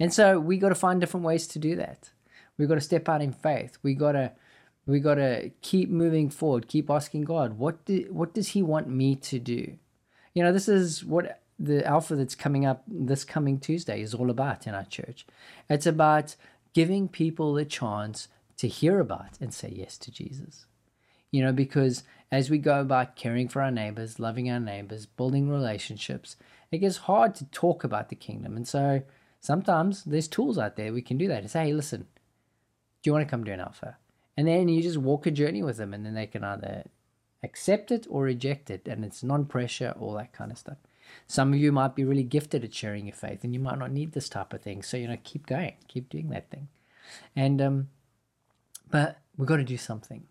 And 0.00 0.12
so 0.12 0.40
we 0.40 0.58
got 0.58 0.70
to 0.70 0.74
find 0.74 1.00
different 1.00 1.24
ways 1.24 1.46
to 1.48 1.60
do 1.60 1.76
that. 1.76 2.10
We 2.58 2.66
got 2.66 2.74
to 2.74 2.80
step 2.80 3.08
out 3.08 3.22
in 3.22 3.32
faith. 3.32 3.78
We 3.84 3.94
got 3.94 4.12
to 4.12 4.32
we 4.86 5.00
got 5.00 5.16
to 5.16 5.50
keep 5.60 5.90
moving 5.90 6.30
forward. 6.30 6.66
Keep 6.66 6.90
asking 6.90 7.22
God, 7.22 7.58
what 7.58 7.84
do, 7.84 8.08
what 8.10 8.32
does 8.32 8.48
He 8.48 8.62
want 8.62 8.88
me 8.88 9.14
to 9.16 9.38
do? 9.38 9.76
You 10.34 10.42
know, 10.42 10.52
this 10.52 10.66
is 10.66 11.04
what 11.04 11.42
the 11.58 11.84
Alpha 11.86 12.14
that's 12.14 12.34
coming 12.34 12.64
up 12.64 12.82
this 12.86 13.24
coming 13.24 13.58
Tuesday 13.58 14.00
is 14.00 14.14
all 14.14 14.30
about 14.30 14.66
in 14.66 14.74
our 14.74 14.84
church. 14.84 15.26
It's 15.68 15.86
about 15.86 16.36
giving 16.72 17.08
people 17.08 17.54
the 17.54 17.64
chance 17.64 18.28
to 18.58 18.68
hear 18.68 19.00
about 19.00 19.38
and 19.40 19.52
say 19.52 19.72
yes 19.74 19.98
to 19.98 20.10
Jesus. 20.10 20.66
You 21.30 21.42
know, 21.42 21.52
because 21.52 22.04
as 22.30 22.50
we 22.50 22.58
go 22.58 22.80
about 22.80 23.16
caring 23.16 23.48
for 23.48 23.62
our 23.62 23.70
neighbors, 23.70 24.18
loving 24.18 24.50
our 24.50 24.60
neighbors, 24.60 25.06
building 25.06 25.48
relationships, 25.48 26.36
it 26.70 26.78
gets 26.78 26.98
hard 26.98 27.34
to 27.36 27.44
talk 27.46 27.84
about 27.84 28.08
the 28.08 28.16
kingdom. 28.16 28.56
And 28.56 28.66
so 28.66 29.02
sometimes 29.40 30.04
there's 30.04 30.28
tools 30.28 30.58
out 30.58 30.76
there 30.76 30.92
we 30.92 31.02
can 31.02 31.18
do 31.18 31.28
that. 31.28 31.42
To 31.42 31.48
say, 31.48 31.66
hey, 31.66 31.72
listen, 31.72 32.06
do 33.02 33.08
you 33.08 33.12
want 33.12 33.26
to 33.26 33.30
come 33.30 33.44
to 33.44 33.52
an 33.52 33.60
alpha? 33.60 33.96
And 34.36 34.46
then 34.46 34.68
you 34.68 34.82
just 34.82 34.98
walk 34.98 35.26
a 35.26 35.30
journey 35.30 35.62
with 35.62 35.78
them, 35.78 35.92
and 35.92 36.06
then 36.06 36.14
they 36.14 36.26
can 36.26 36.44
either 36.44 36.84
accept 37.42 37.90
it 37.90 38.06
or 38.10 38.24
reject 38.24 38.70
it 38.70 38.88
and 38.88 39.04
it's 39.04 39.22
non-pressure 39.22 39.94
all 40.00 40.14
that 40.14 40.32
kind 40.32 40.50
of 40.50 40.58
stuff 40.58 40.78
some 41.26 41.52
of 41.52 41.58
you 41.58 41.72
might 41.72 41.94
be 41.94 42.04
really 42.04 42.22
gifted 42.22 42.64
at 42.64 42.74
sharing 42.74 43.06
your 43.06 43.14
faith 43.14 43.44
and 43.44 43.52
you 43.52 43.60
might 43.60 43.78
not 43.78 43.92
need 43.92 44.12
this 44.12 44.28
type 44.28 44.52
of 44.52 44.62
thing. 44.62 44.82
So 44.82 44.96
you 44.96 45.08
know 45.08 45.18
keep 45.22 45.46
going 45.46 45.74
keep 45.86 46.08
doing 46.08 46.28
that 46.30 46.50
thing. 46.50 46.68
And 47.36 47.60
um 47.60 47.88
but 48.90 49.18
we've 49.36 49.48
got 49.48 49.56
to 49.56 49.64
do 49.64 49.76
something. 49.76 50.24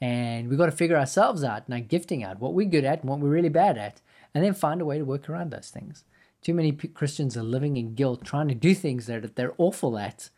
And 0.00 0.48
we've 0.48 0.58
got 0.58 0.66
to 0.66 0.72
figure 0.72 0.98
ourselves 0.98 1.42
out 1.42 1.62
and 1.66 1.74
our 1.74 1.80
gifting 1.80 2.22
out 2.22 2.40
what 2.40 2.52
we're 2.52 2.68
good 2.68 2.84
at 2.84 3.00
and 3.00 3.08
what 3.08 3.20
we're 3.20 3.30
really 3.30 3.48
bad 3.48 3.78
at 3.78 4.00
and 4.34 4.44
then 4.44 4.52
find 4.52 4.80
a 4.80 4.84
way 4.84 4.98
to 4.98 5.04
work 5.04 5.28
around 5.30 5.50
those 5.50 5.70
things. 5.70 6.04
Too 6.42 6.52
many 6.52 6.72
christians 6.72 7.36
are 7.36 7.42
living 7.42 7.76
in 7.76 7.94
guilt 7.94 8.24
trying 8.24 8.48
to 8.48 8.54
do 8.54 8.74
things 8.74 9.06
that 9.06 9.36
they're 9.36 9.54
awful 9.58 9.98
at 9.98 10.30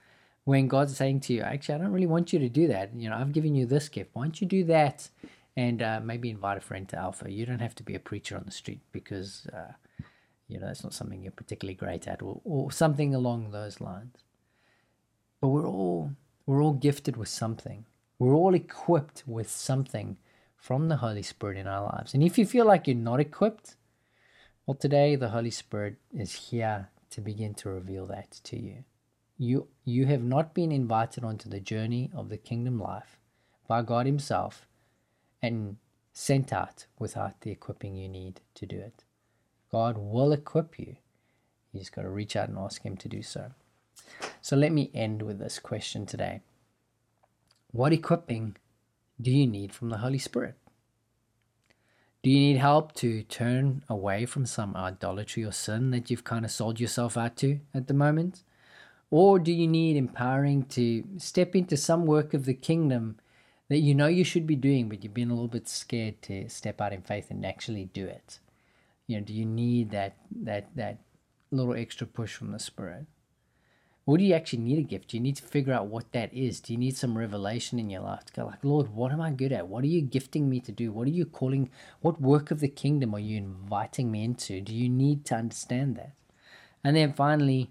when 0.44 0.66
god's 0.66 0.96
saying 0.96 1.20
to 1.20 1.34
you 1.34 1.42
actually 1.42 1.74
i 1.74 1.78
don't 1.78 1.92
really 1.92 2.06
want 2.06 2.32
you 2.32 2.38
to 2.38 2.48
do 2.48 2.68
that. 2.68 2.94
You 2.94 3.10
know 3.10 3.16
i've 3.16 3.32
given 3.32 3.54
you 3.54 3.66
this 3.66 3.88
gift. 3.88 4.10
Why 4.12 4.22
don't 4.22 4.40
you 4.40 4.46
do 4.46 4.64
that 4.64 5.08
and 5.58 5.82
uh, 5.82 6.00
maybe 6.00 6.30
invite 6.30 6.56
a 6.56 6.60
friend 6.60 6.88
to 6.88 6.96
Alpha. 6.96 7.28
You 7.28 7.44
don't 7.44 7.58
have 7.58 7.74
to 7.74 7.82
be 7.82 7.96
a 7.96 7.98
preacher 7.98 8.36
on 8.36 8.44
the 8.44 8.52
street 8.52 8.80
because 8.92 9.48
uh, 9.52 9.72
you 10.46 10.60
know 10.60 10.66
that's 10.66 10.84
not 10.84 10.94
something 10.94 11.20
you're 11.20 11.32
particularly 11.32 11.74
great 11.74 12.06
at, 12.06 12.22
or, 12.22 12.40
or 12.44 12.70
something 12.70 13.12
along 13.12 13.50
those 13.50 13.80
lines. 13.80 14.18
But 15.40 15.48
we're 15.48 15.66
all 15.66 16.12
we're 16.46 16.62
all 16.62 16.74
gifted 16.74 17.16
with 17.16 17.28
something. 17.28 17.86
We're 18.20 18.36
all 18.36 18.54
equipped 18.54 19.24
with 19.26 19.50
something 19.50 20.16
from 20.56 20.88
the 20.88 20.98
Holy 20.98 21.24
Spirit 21.24 21.58
in 21.58 21.66
our 21.66 21.82
lives. 21.82 22.14
And 22.14 22.22
if 22.22 22.38
you 22.38 22.46
feel 22.46 22.64
like 22.64 22.86
you're 22.86 22.96
not 22.96 23.18
equipped, 23.18 23.74
well, 24.64 24.76
today 24.76 25.16
the 25.16 25.30
Holy 25.30 25.50
Spirit 25.50 25.96
is 26.16 26.50
here 26.50 26.88
to 27.10 27.20
begin 27.20 27.54
to 27.54 27.68
reveal 27.68 28.06
that 28.06 28.30
to 28.44 28.56
you. 28.56 28.84
You 29.36 29.66
you 29.84 30.06
have 30.06 30.22
not 30.22 30.54
been 30.54 30.70
invited 30.70 31.24
onto 31.24 31.48
the 31.48 31.58
journey 31.58 32.12
of 32.14 32.28
the 32.28 32.38
kingdom 32.38 32.78
life 32.78 33.18
by 33.66 33.82
God 33.82 34.06
Himself 34.06 34.64
and 35.42 35.76
sent 36.12 36.52
out 36.52 36.86
without 36.98 37.40
the 37.42 37.50
equipping 37.50 37.94
you 37.94 38.08
need 38.08 38.40
to 38.54 38.66
do 38.66 38.78
it. 38.78 39.04
God 39.70 39.98
will 39.98 40.32
equip 40.32 40.78
you. 40.78 40.96
You 41.72 41.80
just 41.80 41.94
got 41.94 42.02
to 42.02 42.08
reach 42.08 42.34
out 42.34 42.48
and 42.48 42.58
ask 42.58 42.82
Him 42.82 42.96
to 42.96 43.08
do 43.08 43.22
so. 43.22 43.52
So 44.40 44.56
let 44.56 44.72
me 44.72 44.90
end 44.94 45.22
with 45.22 45.38
this 45.38 45.58
question 45.58 46.06
today 46.06 46.40
What 47.70 47.92
equipping 47.92 48.56
do 49.20 49.30
you 49.30 49.46
need 49.46 49.72
from 49.72 49.90
the 49.90 49.98
Holy 49.98 50.18
Spirit? 50.18 50.56
Do 52.22 52.30
you 52.30 52.40
need 52.40 52.56
help 52.56 52.94
to 52.96 53.22
turn 53.22 53.84
away 53.88 54.26
from 54.26 54.44
some 54.44 54.74
idolatry 54.74 55.44
or 55.44 55.52
sin 55.52 55.92
that 55.92 56.10
you've 56.10 56.24
kind 56.24 56.44
of 56.44 56.50
sold 56.50 56.80
yourself 56.80 57.16
out 57.16 57.36
to 57.36 57.60
at 57.72 57.86
the 57.86 57.94
moment? 57.94 58.42
Or 59.10 59.38
do 59.38 59.52
you 59.52 59.68
need 59.68 59.96
empowering 59.96 60.64
to 60.64 61.04
step 61.16 61.54
into 61.54 61.76
some 61.76 62.06
work 62.06 62.34
of 62.34 62.44
the 62.44 62.54
kingdom 62.54 63.18
that 63.68 63.78
you 63.78 63.94
know 63.94 64.06
you 64.06 64.24
should 64.24 64.46
be 64.46 64.56
doing, 64.56 64.88
but 64.88 65.02
you've 65.02 65.14
been 65.14 65.30
a 65.30 65.34
little 65.34 65.48
bit 65.48 65.68
scared 65.68 66.22
to 66.22 66.48
step 66.48 66.80
out 66.80 66.92
in 66.92 67.02
faith 67.02 67.30
and 67.30 67.44
actually 67.44 67.86
do 67.86 68.06
it? 68.06 68.38
You 69.06 69.18
know, 69.18 69.24
do 69.24 69.32
you 69.32 69.44
need 69.44 69.90
that 69.90 70.16
that 70.42 70.74
that 70.76 70.98
little 71.50 71.74
extra 71.74 72.06
push 72.06 72.34
from 72.34 72.52
the 72.52 72.58
Spirit? 72.58 73.06
Or 74.08 74.16
do 74.16 74.24
you 74.24 74.32
actually 74.32 74.60
need 74.60 74.78
a 74.78 74.82
gift? 74.82 75.08
Do 75.08 75.18
you 75.18 75.22
need 75.22 75.36
to 75.36 75.42
figure 75.42 75.74
out 75.74 75.88
what 75.88 76.12
that 76.12 76.32
is? 76.32 76.60
Do 76.60 76.72
you 76.72 76.78
need 76.78 76.96
some 76.96 77.18
revelation 77.18 77.78
in 77.78 77.90
your 77.90 78.00
life 78.00 78.24
to 78.24 78.32
go 78.32 78.46
like, 78.46 78.64
Lord, 78.64 78.88
what 78.94 79.12
am 79.12 79.20
I 79.20 79.30
good 79.30 79.52
at? 79.52 79.68
What 79.68 79.84
are 79.84 79.88
you 79.88 80.00
gifting 80.00 80.48
me 80.48 80.60
to 80.60 80.72
do? 80.72 80.90
What 80.90 81.06
are 81.06 81.10
you 81.10 81.26
calling? 81.26 81.70
What 82.00 82.18
work 82.18 82.50
of 82.50 82.60
the 82.60 82.68
kingdom 82.68 83.14
are 83.14 83.18
you 83.18 83.36
inviting 83.36 84.10
me 84.10 84.24
into? 84.24 84.62
Do 84.62 84.74
you 84.74 84.88
need 84.88 85.26
to 85.26 85.34
understand 85.34 85.96
that? 85.96 86.14
And 86.82 86.96
then 86.96 87.12
finally, 87.12 87.70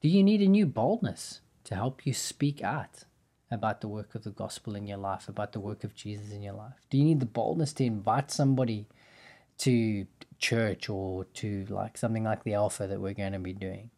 do 0.00 0.08
you 0.08 0.24
need 0.24 0.42
a 0.42 0.48
new 0.48 0.66
boldness 0.66 1.42
to 1.64 1.76
help 1.76 2.04
you 2.04 2.12
speak 2.12 2.60
out? 2.60 3.04
About 3.50 3.80
the 3.80 3.88
work 3.88 4.14
of 4.14 4.24
the 4.24 4.30
gospel 4.30 4.74
in 4.74 4.86
your 4.86 4.98
life, 4.98 5.28
about 5.28 5.52
the 5.52 5.60
work 5.60 5.84
of 5.84 5.94
Jesus 5.94 6.30
in 6.30 6.42
your 6.42 6.54
life? 6.54 6.86
Do 6.90 6.98
you 6.98 7.04
need 7.04 7.20
the 7.20 7.26
boldness 7.26 7.72
to 7.74 7.84
invite 7.84 8.30
somebody 8.30 8.86
to 9.58 10.06
church 10.38 10.88
or 10.88 11.24
to 11.24 11.66
like 11.68 11.96
something 11.98 12.24
like 12.24 12.44
the 12.44 12.54
Alpha 12.54 12.86
that 12.86 13.00
we're 13.00 13.14
going 13.14 13.32
to 13.32 13.38
be 13.38 13.52
doing? 13.52 13.90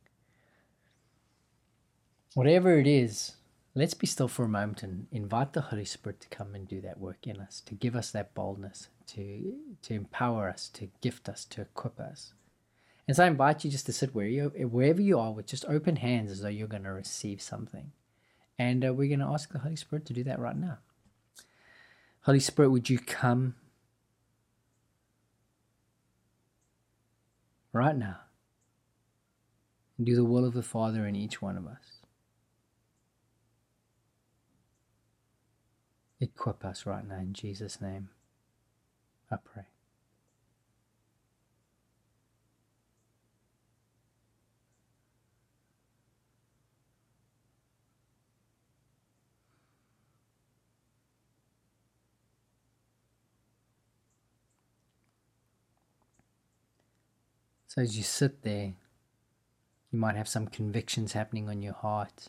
Whatever 2.35 2.79
it 2.79 2.87
is, 2.87 3.33
let's 3.75 3.95
be 3.95 4.07
still 4.07 4.29
for 4.29 4.45
a 4.45 4.49
moment 4.49 4.83
and 4.83 5.07
invite 5.11 5.53
the 5.53 5.61
Holy 5.63 5.85
Spirit 5.85 6.21
to 6.21 6.29
come 6.29 6.55
and 6.55 6.69
do 6.69 6.81
that 6.81 7.01
work 7.01 7.27
in 7.27 7.41
us, 7.41 7.61
to 7.67 7.75
give 7.75 7.97
us 7.97 8.11
that 8.13 8.35
boldness, 8.35 8.89
to 9.09 9.55
to 9.83 9.95
empower 9.95 10.49
us, 10.49 10.69
to 10.69 10.89
gift 11.01 11.29
us, 11.29 11.45
to 11.47 11.63
equip 11.63 11.99
us. 11.99 12.33
And 13.09 13.17
so 13.17 13.25
I 13.25 13.27
invite 13.27 13.65
you 13.65 13.71
just 13.71 13.87
to 13.87 13.93
sit 13.93 14.15
where 14.15 14.27
you 14.27 14.53
wherever 14.71 15.03
you 15.03 15.19
are 15.19 15.33
with 15.33 15.47
just 15.47 15.65
open 15.67 15.97
hands 15.97 16.31
as 16.31 16.43
though 16.43 16.49
you're 16.49 16.69
going 16.69 16.85
to 16.85 16.93
receive 16.93 17.43
something. 17.43 17.91
And 18.61 18.85
uh, 18.85 18.93
we're 18.93 19.09
going 19.09 19.27
to 19.27 19.33
ask 19.33 19.51
the 19.51 19.61
Holy 19.61 19.75
Spirit 19.75 20.05
to 20.05 20.13
do 20.13 20.23
that 20.25 20.39
right 20.39 20.55
now. 20.55 20.77
Holy 22.25 22.41
Spirit, 22.41 22.69
would 22.69 22.91
you 22.91 22.99
come 22.99 23.55
right 27.73 27.97
now 27.97 28.19
and 29.97 30.07
do 30.07 30.15
the 30.15 30.27
will 30.27 30.45
of 30.45 30.53
the 30.53 30.63
Father 30.63 31.07
in 31.07 31.17
each 31.17 31.41
one 31.41 31.57
of 31.57 31.67
us? 31.67 32.03
Equip 36.21 36.63
us 36.63 36.85
right 36.85 37.09
now 37.09 37.17
in 37.17 37.33
Jesus' 37.33 37.81
name. 37.81 38.11
I 39.31 39.37
pray. 39.37 39.70
So 57.71 57.83
as 57.83 57.97
you 57.97 58.03
sit 58.03 58.43
there, 58.43 58.73
you 59.93 59.99
might 60.01 60.17
have 60.17 60.27
some 60.27 60.49
convictions 60.49 61.13
happening 61.13 61.49
on 61.49 61.63
your 61.63 61.73
heart. 61.73 62.27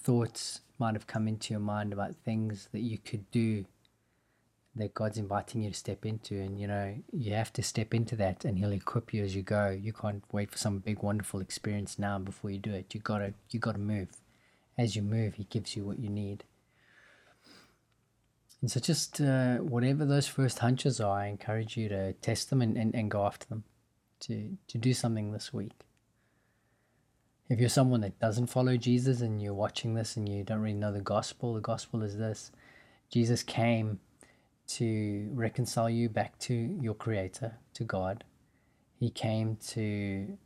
Thoughts 0.00 0.60
might 0.78 0.94
have 0.94 1.08
come 1.08 1.26
into 1.26 1.52
your 1.52 1.58
mind 1.58 1.92
about 1.92 2.14
things 2.24 2.68
that 2.70 2.82
you 2.82 2.96
could 2.96 3.28
do 3.32 3.64
that 4.76 4.94
God's 4.94 5.18
inviting 5.18 5.62
you 5.62 5.70
to 5.70 5.76
step 5.76 6.06
into. 6.06 6.36
And 6.36 6.60
you 6.60 6.68
know, 6.68 6.94
you 7.12 7.34
have 7.34 7.52
to 7.54 7.62
step 7.64 7.92
into 7.92 8.14
that 8.14 8.44
and 8.44 8.56
He'll 8.56 8.70
equip 8.70 9.12
you 9.12 9.24
as 9.24 9.34
you 9.34 9.42
go. 9.42 9.70
You 9.70 9.92
can't 9.92 10.22
wait 10.30 10.52
for 10.52 10.58
some 10.58 10.78
big 10.78 11.02
wonderful 11.02 11.40
experience 11.40 11.98
now 11.98 12.20
before 12.20 12.52
you 12.52 12.58
do 12.58 12.72
it. 12.72 12.94
You 12.94 13.00
gotta 13.00 13.34
you 13.50 13.58
gotta 13.58 13.80
move. 13.80 14.10
As 14.78 14.94
you 14.94 15.02
move, 15.02 15.34
He 15.34 15.44
gives 15.50 15.74
you 15.74 15.84
what 15.84 15.98
you 15.98 16.08
need. 16.08 16.44
And 18.60 18.70
so 18.70 18.78
just 18.78 19.20
uh, 19.20 19.56
whatever 19.56 20.04
those 20.04 20.28
first 20.28 20.60
hunches 20.60 21.00
are, 21.00 21.18
I 21.18 21.26
encourage 21.26 21.76
you 21.76 21.88
to 21.88 22.12
test 22.12 22.50
them 22.50 22.62
and, 22.62 22.76
and, 22.76 22.94
and 22.94 23.10
go 23.10 23.26
after 23.26 23.48
them 23.48 23.64
to, 24.26 24.56
to 24.68 24.78
do 24.78 24.94
something 24.94 25.32
this 25.32 25.52
week. 25.52 25.72
If 27.48 27.60
you're 27.60 27.68
someone 27.68 28.00
that 28.00 28.18
doesn't 28.18 28.46
follow 28.46 28.76
Jesus 28.76 29.20
and 29.20 29.40
you're 29.40 29.54
watching 29.54 29.94
this 29.94 30.16
and 30.16 30.28
you 30.28 30.42
don't 30.44 30.60
really 30.60 30.74
know 30.74 30.92
the 30.92 31.00
gospel, 31.00 31.54
the 31.54 31.60
gospel 31.60 32.02
is 32.02 32.16
this 32.16 32.50
Jesus 33.10 33.42
came 33.42 34.00
to 34.66 35.28
reconcile 35.32 35.90
you 35.90 36.08
back 36.08 36.38
to 36.38 36.54
your 36.54 36.94
Creator, 36.94 37.58
to 37.74 37.84
God. 37.84 38.24
He 38.98 39.10
came 39.10 39.56
to 39.68 40.38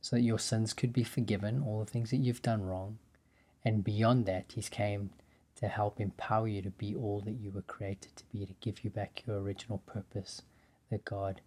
so 0.00 0.16
that 0.16 0.22
your 0.22 0.38
sins 0.38 0.72
could 0.72 0.92
be 0.92 1.04
forgiven, 1.04 1.62
all 1.64 1.80
the 1.80 1.90
things 1.90 2.10
that 2.10 2.18
you've 2.18 2.42
done 2.42 2.64
wrong. 2.64 2.98
And 3.64 3.84
beyond 3.84 4.26
that, 4.26 4.52
He's 4.54 4.68
came 4.68 5.10
to 5.56 5.68
help 5.68 6.00
empower 6.00 6.48
you 6.48 6.62
to 6.62 6.70
be 6.70 6.94
all 6.94 7.20
that 7.20 7.40
you 7.40 7.50
were 7.50 7.62
created 7.62 8.14
to 8.16 8.24
be, 8.32 8.44
to 8.46 8.54
give 8.60 8.84
you 8.84 8.90
back 8.90 9.22
your 9.26 9.38
original 9.38 9.78
purpose 9.78 10.42
that 10.90 11.04
God 11.04 11.40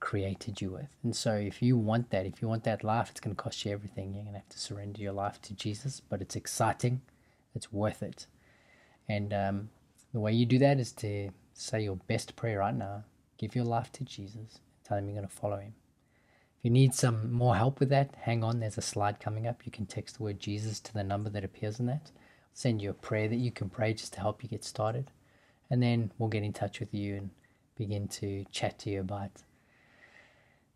created 0.00 0.60
you 0.60 0.70
with. 0.70 0.88
And 1.02 1.14
so, 1.14 1.34
if 1.34 1.62
you 1.62 1.76
want 1.76 2.10
that, 2.10 2.26
if 2.26 2.40
you 2.40 2.48
want 2.48 2.64
that 2.64 2.84
life, 2.84 3.10
it's 3.10 3.20
going 3.20 3.34
to 3.34 3.42
cost 3.42 3.64
you 3.64 3.72
everything. 3.72 4.14
You're 4.14 4.24
going 4.24 4.34
to 4.34 4.40
have 4.40 4.48
to 4.50 4.58
surrender 4.58 5.00
your 5.00 5.12
life 5.12 5.40
to 5.42 5.54
Jesus, 5.54 6.00
but 6.00 6.20
it's 6.20 6.36
exciting, 6.36 7.02
it's 7.54 7.72
worth 7.72 8.02
it. 8.02 8.26
And 9.08 9.32
um, 9.32 9.70
the 10.12 10.20
way 10.20 10.32
you 10.32 10.46
do 10.46 10.58
that 10.58 10.78
is 10.78 10.92
to 10.92 11.30
say 11.54 11.82
your 11.82 11.96
best 11.96 12.36
prayer 12.36 12.58
right 12.60 12.74
now, 12.74 13.04
give 13.38 13.56
your 13.56 13.64
life 13.64 13.90
to 13.92 14.04
Jesus, 14.04 14.60
tell 14.84 14.98
him 14.98 15.06
you're 15.06 15.16
going 15.16 15.28
to 15.28 15.34
follow 15.34 15.58
him. 15.58 15.74
If 16.58 16.64
you 16.64 16.70
need 16.70 16.94
some 16.94 17.32
more 17.32 17.56
help 17.56 17.78
with 17.78 17.88
that, 17.90 18.14
hang 18.22 18.42
on. 18.42 18.60
There's 18.60 18.78
a 18.78 18.82
slide 18.82 19.20
coming 19.20 19.46
up. 19.46 19.64
You 19.64 19.70
can 19.72 19.86
text 19.86 20.16
the 20.16 20.24
word 20.24 20.40
Jesus 20.40 20.80
to 20.80 20.92
the 20.92 21.04
number 21.04 21.30
that 21.30 21.44
appears 21.44 21.78
in 21.78 21.86
that. 21.86 22.10
I'll 22.14 22.20
send 22.52 22.82
you 22.82 22.90
a 22.90 22.94
prayer 22.94 23.28
that 23.28 23.36
you 23.36 23.52
can 23.52 23.70
pray 23.70 23.94
just 23.94 24.12
to 24.14 24.20
help 24.20 24.42
you 24.42 24.48
get 24.48 24.64
started. 24.64 25.12
And 25.70 25.82
then 25.82 26.10
we'll 26.18 26.28
get 26.28 26.42
in 26.42 26.52
touch 26.52 26.80
with 26.80 26.92
you 26.92 27.16
and 27.16 27.30
begin 27.78 28.08
to 28.08 28.44
chat 28.50 28.78
to 28.80 28.90
you 28.90 29.00
about 29.00 29.30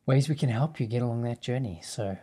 ways 0.07 0.29
we 0.29 0.35
can 0.35 0.49
help 0.49 0.81
you 0.81 0.87
get 0.87 1.03
along 1.03 1.23
that 1.23 1.41
journey. 1.41 1.81
So 1.85 2.17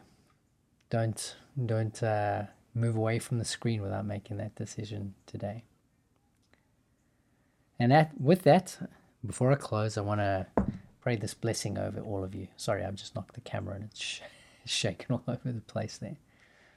don't 0.90 1.36
don't 1.66 2.02
uh, 2.02 2.44
move 2.74 2.96
away 2.96 3.20
from 3.20 3.38
the 3.40 3.46
screen 3.46 3.82
without 3.82 4.06
making 4.06 4.38
that 4.38 4.56
decision 4.56 5.16
today. 5.26 5.64
And 7.80 7.92
that 7.92 8.12
with 8.20 8.44
that, 8.44 8.78
before 9.26 9.52
I 9.52 9.56
close, 9.56 9.98
I 9.98 10.02
want 10.02 10.20
to 10.22 10.48
pray 11.02 11.16
this 11.16 11.34
blessing 11.34 11.78
over 11.78 12.02
all 12.02 12.24
of 12.24 12.36
you. 12.36 12.48
Sorry, 12.58 12.84
I've 12.84 12.96
just 12.96 13.16
knocked 13.16 13.36
the 13.36 13.42
camera 13.42 13.76
and 13.76 13.86
it's 13.86 14.02
sh- 14.02 14.22
shaking 14.66 15.12
all 15.12 15.24
over 15.28 15.52
the 15.52 15.62
place 15.62 15.98
there. 15.98 16.18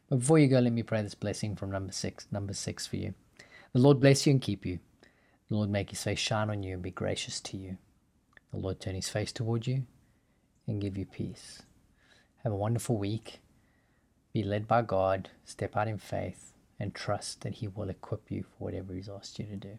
But 0.08 0.20
before 0.20 0.38
you 0.38 0.48
go, 0.48 0.60
let 0.60 0.72
me 0.72 0.82
pray 0.82 1.02
this 1.02 1.14
blessing 1.14 1.56
from 1.56 1.70
Numbers 1.70 1.96
six. 1.96 2.26
Numbers 2.30 2.58
six 2.58 2.86
for 2.86 2.96
you. 2.96 3.14
The 3.72 3.80
Lord 3.80 4.00
bless 4.00 4.26
you 4.26 4.32
and 4.32 4.40
keep 4.40 4.66
you. 4.66 4.78
The 5.48 5.56
Lord 5.56 5.70
make 5.70 5.90
his 5.90 6.02
face 6.02 6.18
shine 6.18 6.50
on 6.50 6.62
you 6.62 6.74
and 6.74 6.82
be 6.82 6.90
gracious 6.90 7.40
to 7.40 7.56
you. 7.56 7.78
The 8.52 8.58
Lord 8.58 8.80
turn 8.80 8.94
his 8.94 9.08
face 9.08 9.32
toward 9.32 9.66
you 9.66 9.84
and 10.66 10.80
give 10.80 10.96
you 10.96 11.06
peace. 11.06 11.62
Have 12.44 12.52
a 12.52 12.56
wonderful 12.56 12.96
week. 12.96 13.40
Be 14.32 14.42
led 14.42 14.68
by 14.68 14.82
God, 14.82 15.30
step 15.44 15.76
out 15.76 15.88
in 15.88 15.98
faith, 15.98 16.52
and 16.78 16.94
trust 16.94 17.42
that 17.42 17.54
He 17.54 17.68
will 17.68 17.88
equip 17.90 18.30
you 18.30 18.42
for 18.42 18.64
whatever 18.64 18.94
He's 18.94 19.08
asked 19.08 19.38
you 19.38 19.46
to 19.46 19.56
do. 19.56 19.78